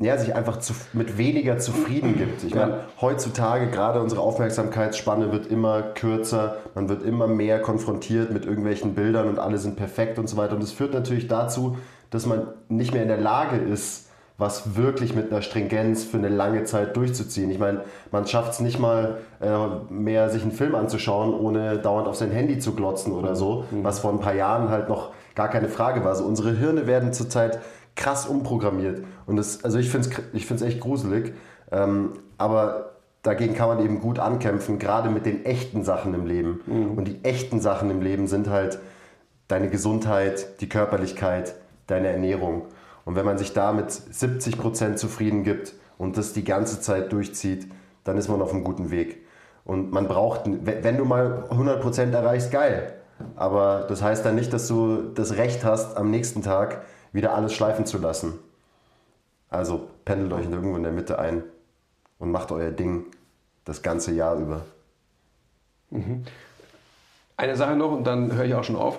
ja, 0.00 0.16
sich 0.16 0.34
einfach 0.34 0.58
zu, 0.58 0.74
mit 0.92 1.18
weniger 1.18 1.58
zufrieden 1.58 2.16
gibt. 2.16 2.44
Ich 2.44 2.54
meine, 2.54 2.84
heutzutage 3.00 3.68
gerade 3.68 4.00
unsere 4.00 4.20
Aufmerksamkeitsspanne 4.20 5.32
wird 5.32 5.48
immer 5.48 5.82
kürzer, 5.82 6.58
man 6.76 6.88
wird 6.88 7.02
immer 7.02 7.26
mehr 7.26 7.60
konfrontiert 7.60 8.32
mit 8.32 8.46
irgendwelchen 8.46 8.94
Bildern 8.94 9.28
und 9.28 9.40
alle 9.40 9.58
sind 9.58 9.74
perfekt 9.76 10.20
und 10.20 10.28
so 10.28 10.36
weiter. 10.36 10.54
Und 10.54 10.62
das 10.62 10.70
führt 10.70 10.94
natürlich 10.94 11.26
dazu, 11.26 11.78
dass 12.10 12.26
man 12.26 12.46
nicht 12.68 12.92
mehr 12.92 13.02
in 13.02 13.08
der 13.08 13.18
Lage 13.18 13.56
ist, 13.56 14.07
was 14.38 14.76
wirklich 14.76 15.16
mit 15.16 15.32
einer 15.32 15.42
Stringenz 15.42 16.04
für 16.04 16.16
eine 16.16 16.28
lange 16.28 16.62
Zeit 16.62 16.96
durchzuziehen. 16.96 17.50
Ich 17.50 17.58
meine, 17.58 17.82
man 18.12 18.24
schafft 18.26 18.52
es 18.52 18.60
nicht 18.60 18.78
mal 18.78 19.18
äh, 19.40 19.92
mehr, 19.92 20.30
sich 20.30 20.42
einen 20.42 20.52
Film 20.52 20.76
anzuschauen, 20.76 21.34
ohne 21.34 21.78
dauernd 21.78 22.06
auf 22.06 22.14
sein 22.14 22.30
Handy 22.30 22.60
zu 22.60 22.74
glotzen 22.74 23.12
oder 23.12 23.34
so, 23.34 23.64
mhm. 23.70 23.82
was 23.82 23.98
vor 23.98 24.12
ein 24.12 24.20
paar 24.20 24.34
Jahren 24.34 24.70
halt 24.70 24.88
noch 24.88 25.10
gar 25.34 25.48
keine 25.48 25.68
Frage 25.68 26.04
war. 26.04 26.10
Also 26.10 26.24
unsere 26.24 26.52
Hirne 26.52 26.86
werden 26.86 27.12
zurzeit 27.12 27.58
krass 27.96 28.26
umprogrammiert. 28.26 29.02
Und 29.26 29.36
das, 29.36 29.64
also 29.64 29.78
ich 29.78 29.90
finde 29.90 30.08
es 30.08 30.22
ich 30.32 30.46
find's 30.46 30.62
echt 30.62 30.78
gruselig. 30.78 31.34
Ähm, 31.72 32.12
aber 32.38 32.92
dagegen 33.22 33.54
kann 33.54 33.68
man 33.68 33.84
eben 33.84 34.00
gut 34.00 34.20
ankämpfen, 34.20 34.78
gerade 34.78 35.10
mit 35.10 35.26
den 35.26 35.44
echten 35.44 35.82
Sachen 35.82 36.14
im 36.14 36.26
Leben. 36.26 36.60
Mhm. 36.66 36.92
Und 36.96 37.08
die 37.08 37.24
echten 37.24 37.60
Sachen 37.60 37.90
im 37.90 38.02
Leben 38.02 38.28
sind 38.28 38.48
halt 38.48 38.78
deine 39.48 39.68
Gesundheit, 39.68 40.60
die 40.60 40.68
Körperlichkeit, 40.68 41.56
deine 41.88 42.06
Ernährung. 42.06 42.66
Und 43.08 43.14
wenn 43.14 43.24
man 43.24 43.38
sich 43.38 43.54
da 43.54 43.72
mit 43.72 43.90
70 43.90 44.58
Prozent 44.58 44.98
zufrieden 44.98 45.42
gibt 45.42 45.72
und 45.96 46.18
das 46.18 46.34
die 46.34 46.44
ganze 46.44 46.82
Zeit 46.82 47.10
durchzieht, 47.10 47.66
dann 48.04 48.18
ist 48.18 48.28
man 48.28 48.42
auf 48.42 48.52
einem 48.52 48.64
guten 48.64 48.90
Weg. 48.90 49.24
Und 49.64 49.92
man 49.92 50.06
braucht, 50.08 50.42
wenn 50.44 50.98
du 50.98 51.06
mal 51.06 51.46
100 51.48 51.80
Prozent 51.80 52.14
erreichst, 52.14 52.50
geil. 52.50 52.92
Aber 53.34 53.86
das 53.88 54.02
heißt 54.02 54.26
dann 54.26 54.34
nicht, 54.34 54.52
dass 54.52 54.68
du 54.68 55.04
das 55.14 55.38
Recht 55.38 55.64
hast, 55.64 55.96
am 55.96 56.10
nächsten 56.10 56.42
Tag 56.42 56.84
wieder 57.10 57.34
alles 57.34 57.54
schleifen 57.54 57.86
zu 57.86 57.96
lassen. 57.96 58.38
Also 59.48 59.88
pendelt 60.04 60.34
euch 60.34 60.44
irgendwo 60.44 60.76
in 60.76 60.82
der 60.82 60.92
Mitte 60.92 61.18
ein 61.18 61.44
und 62.18 62.30
macht 62.30 62.52
euer 62.52 62.72
Ding 62.72 63.06
das 63.64 63.80
ganze 63.80 64.12
Jahr 64.12 64.36
über. 64.36 64.66
Mhm. 65.88 66.24
Eine 67.38 67.56
Sache 67.56 67.74
noch 67.74 67.90
und 67.90 68.06
dann 68.06 68.34
höre 68.34 68.44
ich 68.44 68.52
auch 68.52 68.64
schon 68.64 68.76
auf. 68.76 68.98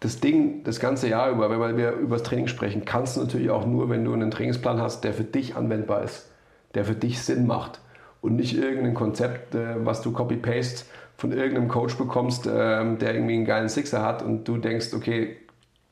Das 0.00 0.20
Ding 0.20 0.62
das 0.64 0.78
ganze 0.78 1.08
Jahr 1.08 1.30
über, 1.30 1.50
wenn 1.50 1.76
wir 1.76 1.92
über 1.92 2.16
das 2.16 2.22
Training 2.22 2.46
sprechen, 2.46 2.84
kannst 2.84 3.16
du 3.16 3.20
natürlich 3.20 3.50
auch 3.50 3.66
nur, 3.66 3.90
wenn 3.90 4.04
du 4.04 4.12
einen 4.12 4.30
Trainingsplan 4.30 4.80
hast, 4.80 5.02
der 5.02 5.12
für 5.12 5.24
dich 5.24 5.56
anwendbar 5.56 6.02
ist, 6.02 6.30
der 6.74 6.84
für 6.84 6.94
dich 6.94 7.20
Sinn 7.22 7.46
macht 7.46 7.80
und 8.20 8.36
nicht 8.36 8.56
irgendein 8.56 8.94
Konzept, 8.94 9.54
äh, 9.54 9.84
was 9.84 10.02
du 10.02 10.12
copy-paste 10.12 10.84
von 11.16 11.32
irgendeinem 11.32 11.68
Coach 11.68 11.96
bekommst, 11.96 12.46
ähm, 12.46 12.98
der 12.98 13.14
irgendwie 13.14 13.34
einen 13.34 13.44
geilen 13.44 13.68
Sixer 13.68 14.04
hat 14.04 14.22
und 14.22 14.46
du 14.46 14.56
denkst, 14.58 14.94
okay, 14.94 15.36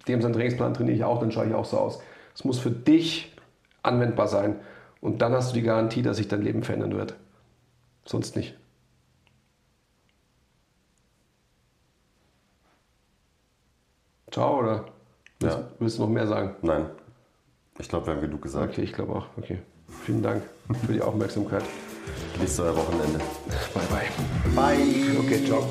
dem 0.07 0.23
seinen 0.23 0.35
Trainingsplan 0.35 0.75
trainiere 0.75 0.97
ich 0.97 1.05
auch, 1.05 1.19
dann 1.19 1.33
schaue 1.33 1.47
ich 1.47 1.55
auch 1.55 1.65
so 1.65 1.79
aus. 1.79 2.01
Es 2.35 2.45
muss 2.45 2.59
für 2.59 2.71
dich 2.71 3.35
anwendbar 3.83 4.29
sein. 4.29 4.57
Und 5.01 5.23
dann 5.23 5.33
hast 5.33 5.51
du 5.51 5.55
die 5.55 5.63
Garantie, 5.63 6.03
dass 6.03 6.17
sich 6.19 6.29
dein 6.29 6.43
Leben 6.43 6.63
verändern 6.63 6.97
wird. 6.97 7.17
Sonst 8.05 8.37
nicht. 8.37 8.57
Ciao, 14.37 14.59
oder 14.59 14.85
willst, 15.41 15.57
ja. 15.57 15.65
willst 15.79 15.97
du 15.97 16.03
noch 16.03 16.11
mehr 16.11 16.27
sagen? 16.27 16.57
Nein. 16.61 16.91
Ich 17.79 17.89
glaube, 17.89 18.07
wir 18.07 18.15
haben 18.17 18.21
genug 18.21 18.43
gesagt. 18.43 18.71
Okay, 18.71 18.83
ich 18.83 18.93
glaube 18.93 19.15
auch. 19.15 19.29
Okay. 19.39 19.61
Vielen 20.05 20.23
Dank 20.23 20.43
für 20.85 20.93
die 20.93 21.01
Aufmerksamkeit. 21.01 21.63
Genießt 22.35 22.61
euer 22.61 22.77
Wochenende. 22.77 23.19
Bye, 23.73 23.87
bye. 23.89 24.07
Bye. 24.55 25.19
Okay, 25.21 25.43
ciao. 25.43 25.67